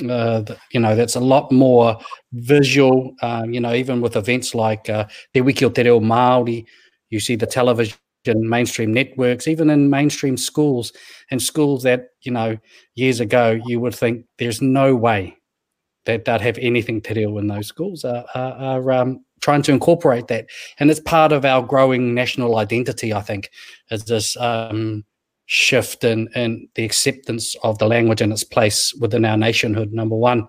[0.09, 1.98] uh, the you know, that's a lot more
[2.32, 6.64] visual, um, you know, even with events like uh, Te Wiki o Te Reo Māori,
[7.11, 7.98] you see the television
[8.29, 10.93] in mainstream networks, even in mainstream schools,
[11.31, 12.57] and schools that, you know,
[12.95, 15.37] years ago you would think there's no way
[16.05, 19.72] that they'd have anything to do in those schools are, are, are um, trying to
[19.72, 20.47] incorporate that.
[20.79, 23.51] And it's part of our growing national identity, I think,
[23.91, 25.05] is this um,
[25.47, 30.16] shift in, in the acceptance of the language and its place within our nationhood, number
[30.16, 30.47] one.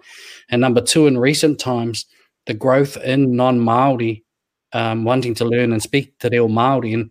[0.49, 2.05] And number two, in recent times,
[2.45, 4.23] the growth in non Māori
[4.71, 7.09] um, wanting to learn and speak Te Reo Māori and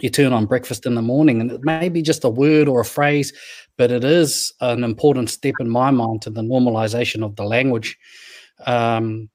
[0.00, 2.80] you turn on breakfast in the morning and it may be just a word or
[2.80, 3.32] a phrase
[3.76, 7.98] but it is an important step in my mind to the normalization of the language
[8.66, 9.28] um,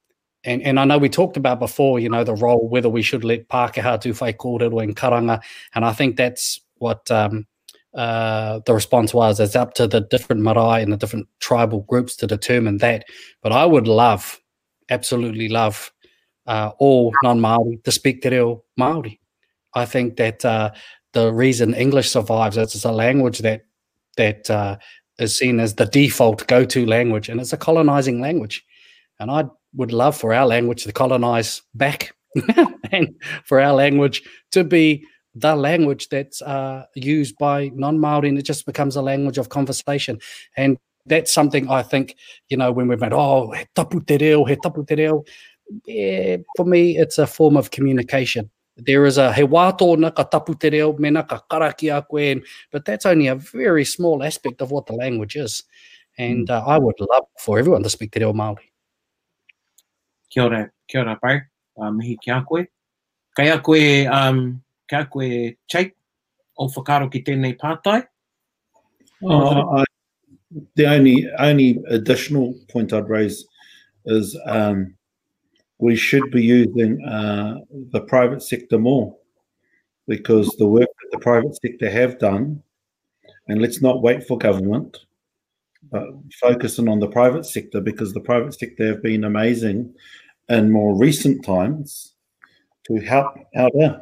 [0.44, 3.26] and, and I know we talked about before, you know, the role whether we should
[3.26, 5.42] let Pākehā Tūwhai kōrero in karanga,
[5.76, 7.46] and I think that's what um,
[7.94, 9.42] uh, the response was.
[9.42, 13.04] It's up to the different marae and the different tribal groups to determine that.
[13.42, 14.40] But I would love,
[14.90, 15.92] absolutely love,
[16.46, 19.20] uh, all non Maori to speak the real Maori.
[19.78, 20.72] I think that uh,
[21.14, 23.62] the reason English survives is it's a language that
[24.18, 24.78] that uh,
[25.20, 28.66] is seen as the default go-to language, and it's a colonizing language.
[29.20, 29.44] And I
[29.76, 32.12] would love for our language to colonize back,
[32.92, 33.08] and
[33.46, 35.06] for our language to be
[35.36, 40.18] the language that's uh, used by non-Maori, and it just becomes a language of conversation.
[40.56, 42.16] And that's something I think,
[42.50, 45.24] you know, when we've met, oh, he tapu te reo, he tapu te reo,
[45.86, 48.50] yeah, for me, it's a form of communication.
[48.78, 52.42] there is a hewato na ka tapu te reo me na ka karaki a koe.
[52.72, 55.64] But that's only a very small aspect of what the language is.
[56.18, 56.54] And hmm.
[56.54, 58.68] uh, I would love for everyone to speak te reo Māori.
[60.30, 61.42] Kia ora, kia ora pai,
[61.82, 62.66] uh, mihi ki a koe.
[63.36, 65.96] Kei a koe, um, kei a koe cheik,
[66.58, 68.06] o whakaro ki tēnei pātai.
[69.24, 69.84] Uh, I,
[70.76, 73.46] the only, only additional point I'd raise
[74.06, 74.97] is um,
[75.80, 77.60] we should be using uh,
[77.92, 79.16] the private sector more
[80.08, 82.64] because the work that the private sector have done,
[83.48, 84.98] and let's not wait for government,
[85.92, 86.12] but uh,
[86.42, 89.94] focusing on the private sector because the private sector have been amazing
[90.50, 92.16] in more recent times
[92.86, 94.02] to help out there.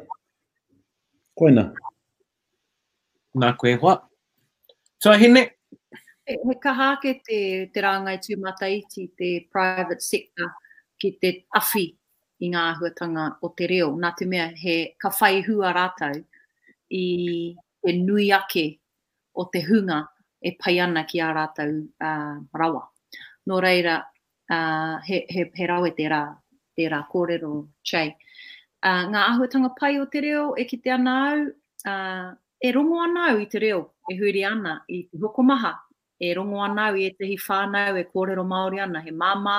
[1.38, 1.72] Koina.
[3.36, 4.02] Nā koe hoa.
[5.00, 5.50] So hene.
[6.26, 10.52] He, he kaha ke te, te rangai tūmata te private sector
[11.00, 11.84] ki te awhi
[12.44, 13.88] i ngā ahuatanga o te reo.
[14.04, 16.20] Nā te mea, he ka whai hua rātou
[17.00, 17.02] i
[17.86, 18.64] te nui ake
[19.42, 20.00] o te hunga
[20.50, 21.72] e pai ana ki a rātou
[22.08, 22.82] uh, rawa.
[23.48, 23.98] Nō reira,
[24.52, 26.22] uh, he, he, he rau e te rā,
[26.76, 27.52] te rā kōrero,
[27.86, 28.06] che.
[28.86, 31.46] Uh, ngā ahuatanga pai o te reo e ki te ana au,
[31.90, 32.28] uh,
[32.62, 33.80] e rongo ana au i te reo,
[34.12, 35.72] e huri ana i te hokomaha,
[36.22, 39.56] e rongo ana au i e te hi whānau, e kōrero maori ana, he māmā,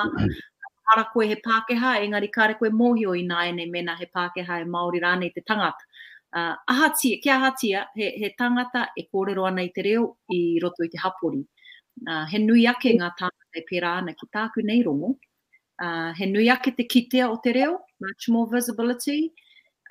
[0.92, 4.68] ara koe he Pākehā, engari kāre koe mōhio i nāe nei mena he Pākehā e
[4.72, 5.84] Māori rāne te tangata.
[6.32, 10.84] Uh, ahatia, kia ahatia, he, he tangata e kōrero ana i te reo i roto
[10.84, 11.42] i te hapori.
[12.06, 15.12] Uh, he nui ake ngā tangata e pērā ana ki tāku nei rongo.
[15.80, 19.32] Uh, he nui ake te kitea o te reo, much more visibility.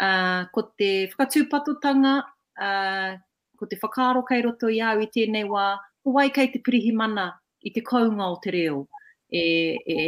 [0.01, 2.13] Uh, ko te whakatūpatutanga,
[2.61, 3.15] uh,
[3.57, 5.71] ko te whakaaro kei roto i au i tēnei wā,
[6.05, 7.29] ko wai kei te pirihimana
[7.65, 8.83] i te kaunga o te reo.
[9.29, 9.43] E,
[9.89, 9.99] e,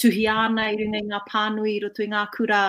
[0.00, 2.60] tuhi ana i runga ngā pānui i roto i ngā kura,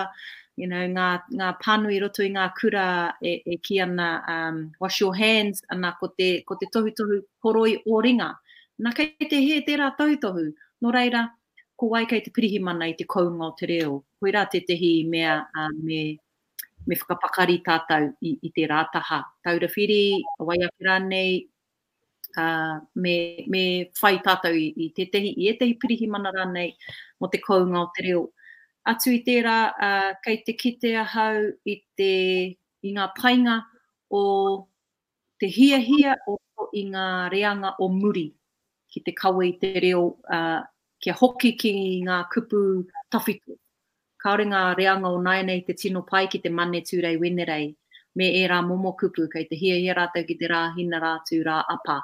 [0.62, 1.06] you know, ngā,
[1.40, 2.84] ngā pānui i roto i ngā kura
[3.20, 7.18] e, e ki ana um, wash your hands ana ko te, ko te tohu tohu
[7.46, 8.30] koroi o ringa.
[8.86, 10.46] Nā kei te he te rā tohu tohu,
[10.84, 11.24] no reira,
[11.80, 13.96] ko wai te pirihimana i te kounga o te reo.
[14.22, 16.00] Koe rā te tehi mea uh, me,
[16.86, 19.22] me whakapakari tātou i, i te rātaha.
[19.48, 20.02] Taura whiri,
[20.40, 20.70] wai a
[22.38, 22.72] uh,
[23.04, 23.16] me,
[23.54, 23.62] me
[24.02, 26.72] whai tātou i, i te tehi, i etehi pirihi manara nei
[27.20, 28.22] mo te kounga o te reo.
[28.92, 29.56] Atu i tērā,
[29.88, 31.40] uh, kei te kite ahau
[31.74, 32.10] i, te,
[32.86, 33.56] i ngā painga
[34.14, 34.22] o
[35.42, 36.36] te hia hia o
[36.76, 38.26] i ngā reanga o muri
[38.94, 40.60] ki te kawe i te reo uh,
[41.02, 41.72] kia hoki ki
[42.06, 42.60] ngā kupu
[43.12, 43.56] tawhitu.
[44.22, 47.66] Kaore ngā reanga o nai te tino pai ki te mane tūrei wenerei
[48.16, 51.42] me e rā momo kupu kei te hia hia rātou ki te rā hina rātū
[51.46, 51.98] rā apa.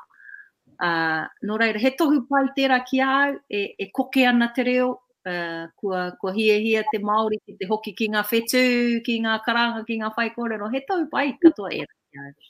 [0.80, 4.88] Uh, no reira, he tohu pai tērā ki au, e, e koke ana te reo,
[5.28, 8.62] uh, kua, kua hia hia te Māori, ki te hoki ki ngā whetū,
[9.06, 12.48] ki ngā karanga, ki ngā whai kōrero, he tohu pai katoa e rā ki au.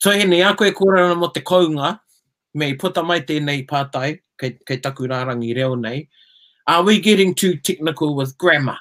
[0.00, 1.92] So hene, a koe kōrero mo te kounga,
[2.54, 6.08] me i puta mai tēnei pātai, kei, kei taku rārangi reo nei,
[6.66, 8.78] are we getting too technical with grammar?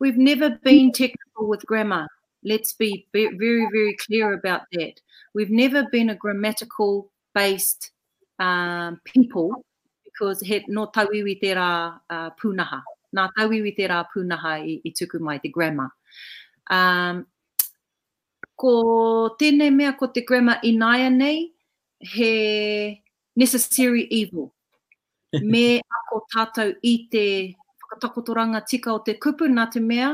[0.00, 2.06] We've never been technical with grammar.
[2.44, 3.36] Let's be very,
[3.72, 5.00] very clear about that
[5.36, 7.90] we've never been a grammatical based
[8.38, 9.48] um, people
[10.06, 11.70] because he no tawiwi te rā
[12.10, 12.80] uh, punaha
[13.16, 15.92] Nā tawiwi te rā pūnaha i, i tuku mai, te grammar.
[16.72, 17.22] Um,
[18.60, 18.72] ko
[19.40, 21.46] tēnei mea ko te grammar inaia nei,
[22.02, 22.32] he
[23.40, 24.50] necessary evil.
[25.40, 27.24] Me ako tātou i te
[27.86, 30.10] whakatakotoranga tika o te kupu nā te mea,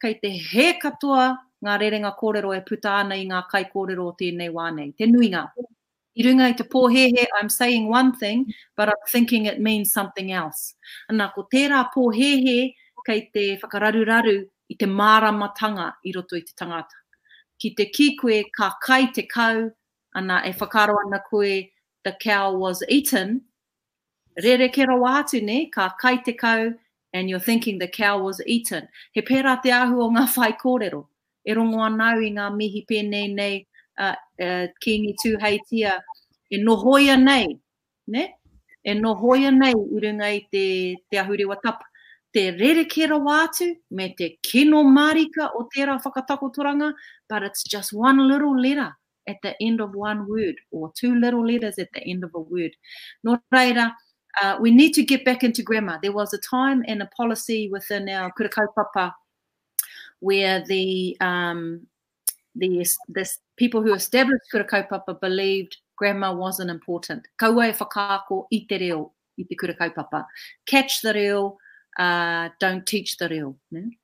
[0.00, 1.28] kei te he katoa
[1.66, 4.90] ngā rerenga kōrero e puta ana i ngā kai kōrero o tēnei wānei.
[5.00, 5.44] Te nuinga.
[6.18, 8.44] I runga i te pōhehe, I'm saying one thing,
[8.80, 10.62] but I'm thinking it means something else.
[11.12, 12.74] Anā, ko tērā pōhehe
[13.08, 14.36] kei te whakarararu
[14.72, 17.02] i te māramatanga i roto i te tangata.
[17.60, 19.60] Ki te kikwe ka kai te kau,
[20.20, 21.52] anā e whakaro ana koe,
[22.06, 23.40] the cow was eaten,
[24.46, 26.66] rere kera wā atu ne, ka kai te kau,
[27.12, 28.88] and you're thinking the cow was eaten.
[29.12, 31.04] He pērā te ahu o ngā whai kōrero.
[31.46, 33.52] e rongo anau i ngā mihi pēnei nei
[34.02, 35.92] uh, uh, ki ngi tūheitia
[36.50, 37.46] e nohoia nei,
[38.10, 38.24] ne?
[38.86, 40.64] E nohoia nei urunga i te,
[41.10, 41.86] te ahurewa tapa.
[42.34, 43.68] Te rerekera wātu
[43.98, 46.90] me te kino marika o tērā whakatakotoranga,
[47.28, 48.90] but it's just one little letter
[49.28, 52.40] at the end of one word or two little letters at the end of a
[52.40, 52.72] word.
[53.26, 53.92] Nō reira,
[54.42, 55.98] uh, we need to get back into grammar.
[56.02, 59.12] There was a time and a policy within our kura kaupapa
[60.20, 61.86] where the um,
[62.54, 67.26] the this people who established Kura Kaupapa believed Grandma wasn't important.
[67.38, 70.26] Kauai whakaako i te reo, i te kura kaupapa.
[70.66, 71.56] Catch the reo,
[71.98, 73.56] uh, don't teach the reo.
[73.70, 73.96] Ne?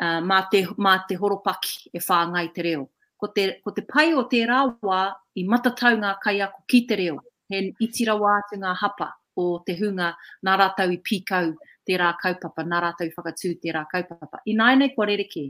[0.00, 2.88] Uh, mā, te, mā te horopaki e whāngai te reo.
[3.20, 5.00] Ko te, ko te pai o te rawa
[5.36, 7.18] i matatau ngā kaiako ki te reo.
[7.50, 10.06] Hen itira wā te ngā hapa o te hunga
[10.48, 11.52] nā rātau i pīkau
[11.86, 14.40] te rā kaupapa, nā rātau i whakatū te rā kaupapa.
[14.48, 15.44] I nai nei kua rerekē,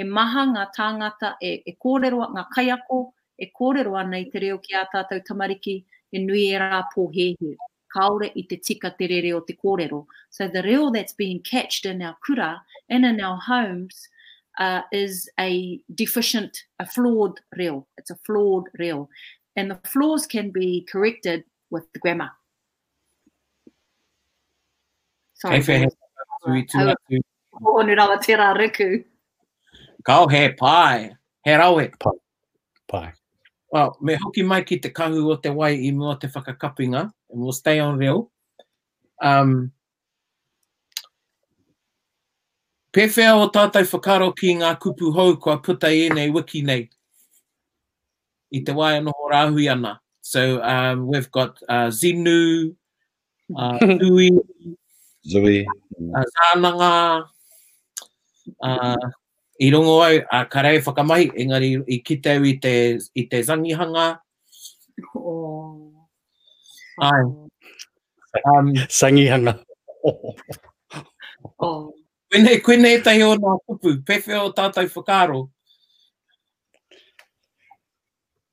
[0.00, 3.00] he maha ngā tāngata e, e kōreroa, ngā kaiako,
[3.46, 5.76] e kōreroa nei te reo ki a tātou tamariki,
[6.16, 7.52] e nui e rā pōhehe,
[7.94, 10.04] kaore i te tika te rere o te kōrero.
[10.30, 14.08] So the reo that's being catched in our kura and in our homes
[14.58, 17.86] uh, is a deficient, a flawed reo.
[17.96, 19.08] It's a flawed reo.
[19.54, 22.30] And the flaws can be corrected with the grammar.
[25.38, 25.60] Sorry.
[25.62, 26.82] Kei whehe tū
[27.12, 29.04] i tū
[30.06, 31.14] Kau he pai.
[31.44, 32.18] He rau Pai.
[32.88, 33.12] Pai.
[33.72, 37.00] Well, me hoki mai ki te kahu o te wai i mua te whakakapinga.
[37.30, 38.30] And we'll stay on real.
[39.22, 39.72] Um,
[42.92, 46.88] Pewhia o tātai whakaro ki ngā kupu hou kua puta e nei wiki nei.
[48.52, 50.00] I te wai anoho rāhui ana.
[50.22, 52.74] So um, we've got uh, Zinu,
[53.56, 54.30] uh, Tui,
[55.28, 55.66] Zoe.
[55.98, 57.24] Uh, zānanga,
[58.62, 58.96] uh,
[59.60, 62.74] i rongo au, uh, karei whakamahi, engari i kitau i te,
[63.18, 64.18] i zangihanga.
[65.16, 66.06] Oh.
[67.02, 67.22] Ai.
[68.52, 69.54] Um, zangihanga.
[70.04, 70.34] Oh.
[71.60, 71.92] oh.
[72.32, 73.00] Kwene,
[73.30, 75.48] o nā kupu, pewhi o tātou whakaro.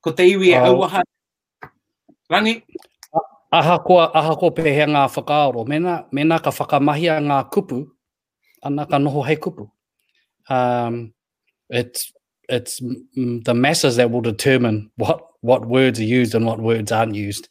[0.04, 0.74] Ko te iwi e oh.
[0.82, 1.04] auaha.
[2.32, 2.62] Rangi
[3.54, 7.84] aha ahakoa ahako pehea ngā whakaaro, mena, mena ka whakamahia ngā kupu,
[8.66, 9.68] ana ka noho hei kupu.
[10.50, 11.14] Um,
[11.70, 12.12] it's,
[12.50, 12.80] it's
[13.16, 17.48] the masses that will determine what, what words are used and what words aren't used.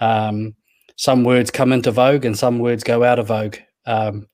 [0.00, 0.56] Um,
[0.96, 3.56] some words come into vogue and some words go out of vogue.
[3.86, 4.26] Um,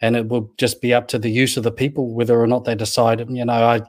[0.00, 2.64] and it will just be up to the use of the people, whether or not
[2.64, 3.82] they decide, you know, I,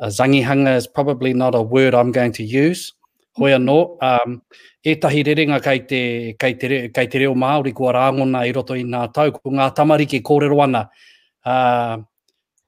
[0.00, 2.92] a zangihanga is probably not a word I'm going to use.
[3.38, 4.38] Hoi anō, um,
[4.82, 6.00] e tahi rerenga kai te,
[6.40, 9.52] kai te, re, kai te reo Māori kua rāngona i roto i nā tau, ko
[9.52, 10.82] ngā tamariki kōrero ana,
[11.44, 12.00] uh,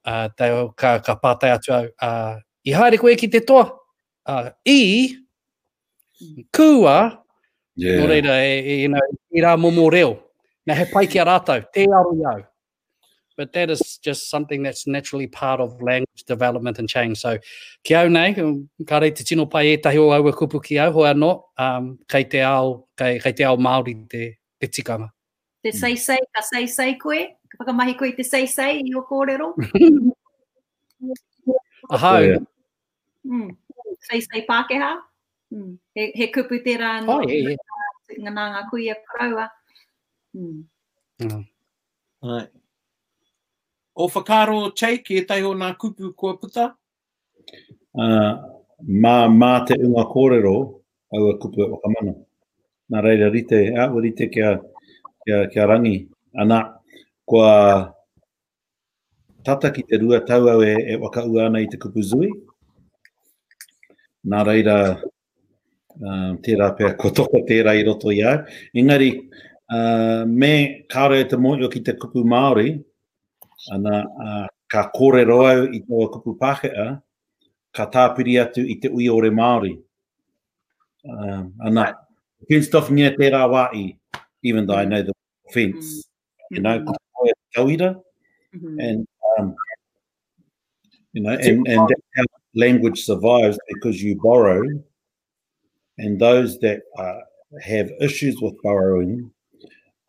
[0.05, 1.89] uh, tau, ka, ka pātai atu au.
[1.97, 2.37] Uh,
[2.69, 3.63] I haere koe ki te toa,
[4.29, 4.77] uh, i
[6.53, 6.95] kua,
[7.75, 8.03] yeah.
[8.03, 8.93] no reira, e, e, e, e, e, e, e, e, e, e, e,
[10.85, 12.48] e, e, e, e, e,
[13.39, 17.19] but that is just something that's naturally part of language development and change.
[17.25, 17.31] So,
[17.87, 18.33] kia ora nei,
[18.91, 21.29] ka rei te tino pai e tahi o aua kupu ki au, hoa no,
[21.65, 24.23] um, kei te ao, kei, kei te ao Māori te,
[24.59, 25.07] te tikanga.
[25.67, 27.21] Te sei sei, ka sei sei koe,
[27.53, 29.49] ka whakamahi koe te sei sei i o kōrero.
[31.97, 32.27] Ahau.
[33.25, 33.49] Mm.
[34.11, 34.91] Sei sei Pākehā,
[35.55, 35.73] mm.
[35.99, 38.21] he, he kupu te rā no, oh, yeah, yeah.
[38.27, 39.47] ngā ngā kuia karaua.
[40.35, 40.59] Hmm.
[41.23, 41.31] Mm.
[41.31, 41.47] Mm.
[42.29, 42.55] Right.
[43.99, 46.69] O whakaro tei ke tai o nā kupu kua puta?
[47.91, 48.31] Uh,
[49.03, 50.53] mā, mā te unga kōrero
[51.11, 52.13] au a e kupu o e kamana.
[52.93, 54.53] Nā reira rite, a ua rite kia,
[55.25, 56.07] kia, kia rangi.
[56.39, 56.61] Anā,
[57.27, 57.91] kua
[59.43, 62.31] tata ki te rua tau au e, e waka ua ana i te kupu zui.
[64.31, 64.77] Nā reira,
[65.99, 68.45] uh, tērā pēr, ko toko tērā i roto i au.
[68.79, 69.11] Engari,
[69.67, 70.55] uh, me
[70.87, 72.77] kāre te mōio ki te kupu Māori,
[73.71, 77.01] Ana uh, ka kore roa i tō kupu pakea
[77.75, 79.75] ka tāpiri atu i te ui ore Māori.
[81.09, 81.97] Um, ana,
[82.47, 83.97] fenced off near te Rawai,
[84.43, 85.13] even though I know the
[85.53, 85.85] fence.
[85.85, 86.55] Mm mm-hmm.
[86.55, 87.47] You know, mm-hmm.
[87.55, 88.01] tauira,
[88.55, 88.83] mm -hmm.
[88.85, 89.07] and
[89.37, 89.53] um,
[91.13, 92.23] you know, and, and that's how
[92.55, 94.61] language survives because you borrow,
[95.99, 97.21] and those that uh,
[97.61, 99.29] have issues with borrowing,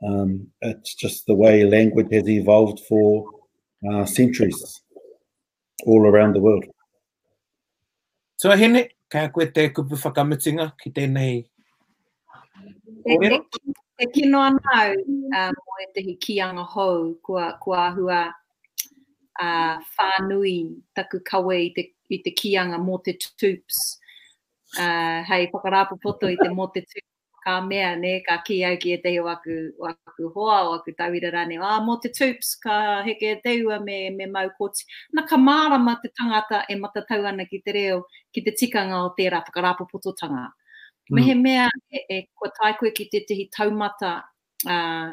[0.02, 3.26] um, it's just the way language has evolved for
[3.88, 4.82] uh, centuries
[5.86, 6.64] all around the world.
[8.36, 11.46] So hene, kai koe te kupu whakamitinga ki tēnei
[14.00, 18.32] Te kino anau um, uh, o etehi ki anga hou kua, kua hua
[19.40, 23.82] uh, whānui taku kawe i te, i te ki anga mō te tūps.
[24.78, 27.09] Uh, hei, whakarāpa poto i te mō te tūps
[27.56, 31.58] a mea ne, ka ki au e ki e tehi waku, waku hoa, waku tawirarane.
[31.62, 32.74] Ah, mo te tūps, ka
[33.06, 34.86] heke e teua me, me mau koti.
[35.16, 38.00] Na ka mārama te tangata e matatau ana ki te reo,
[38.34, 40.44] ki te tikanga o tērā, whakarāpa pototanga.
[40.48, 41.18] Mm.
[41.18, 41.66] Mehe mea
[41.98, 44.12] e, e kua tai koe ki te tehi taumata
[44.70, 45.10] uh,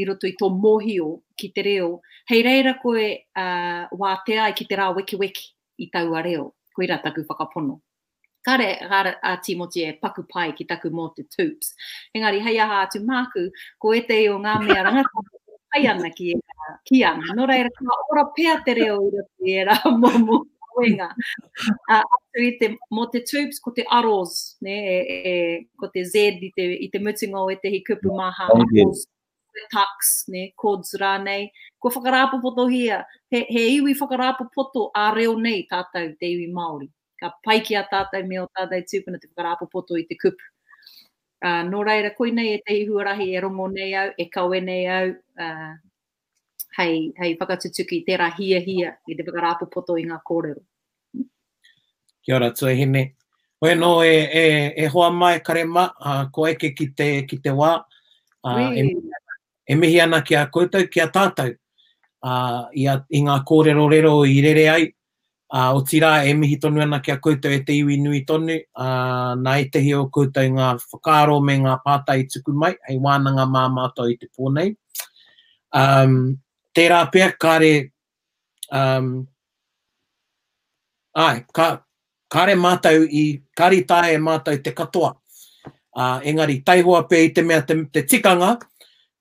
[0.00, 1.90] i roto i tō mōhio ki te reo,
[2.30, 5.46] hei reira koe uh, wā te ai e ki te rā weki weki
[5.86, 7.78] i taua reo, koe rā taku whakapono
[8.44, 11.72] kare gara a Timoti e paku pai ki taku mō te tūps.
[12.16, 13.46] Engari, hei aha atu māku,
[13.82, 15.38] ko e te o ngā mea rangatanga
[15.72, 17.32] pai ana ki, e, ki ana.
[17.38, 20.38] Nō reira, kā ora pea te reo ira ki e rā mō mō
[20.68, 21.08] kawenga.
[21.98, 24.36] Atu i te, mō te tūps, ko te aros,
[24.66, 25.36] ne, e, e,
[25.80, 28.52] ko te zed i te, i te mutingo e te hi kupu maha.
[28.54, 29.06] Oh, yes
[29.54, 31.44] the tax, ne, cords rānei,
[31.80, 36.88] ko poto hia, he, he iwi whakarāpopoto a reo nei tātou te iwi Māori
[37.24, 40.44] ka pai ki a tātou me o tātou tūpuna te whakarapo poto i te kup.
[41.44, 44.84] Uh, nō reira, koi nei e te ihuarahi e rongo nei au, e kawe nei
[44.92, 45.10] au,
[45.46, 45.72] uh,
[46.78, 50.62] hei, hei whakatutuki te ra hia hia i te whakarapo poto i ngā kōrero.
[52.24, 53.04] Kia ora, tue hine.
[53.64, 54.44] Oe no, e, e,
[54.84, 58.90] e hoa mai karema, uh, ko eke ki te, ki te wā, uh, e,
[59.68, 61.52] e mihi ana ki a koutou, ki a tātou,
[62.24, 64.88] uh, i, a, i ngā kōrero rero i rere ai,
[65.54, 69.34] Uh, o tira e mihi tonu ana ki koutou e te iwi nui tonu, uh,
[69.38, 73.62] nā e te hio koutou ngā whakaro me ngā pātai tuku mai, hei wānanga mā
[73.70, 74.72] mātou i te pōnei.
[75.78, 76.16] Um,
[76.74, 77.68] te rā pia, kāre,
[78.74, 79.12] um,
[81.22, 81.68] ai, ka,
[82.34, 83.22] kāre mātou i,
[83.60, 85.12] kāre tāe mātou te katoa.
[85.94, 88.56] Uh, engari, taihoa pia i te mea te, te tikanga,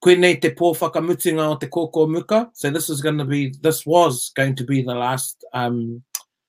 [0.02, 3.54] koe nei te pō whakamutinga o te kōkō muka, so this is going to be,
[3.62, 6.02] this was going to be the last um,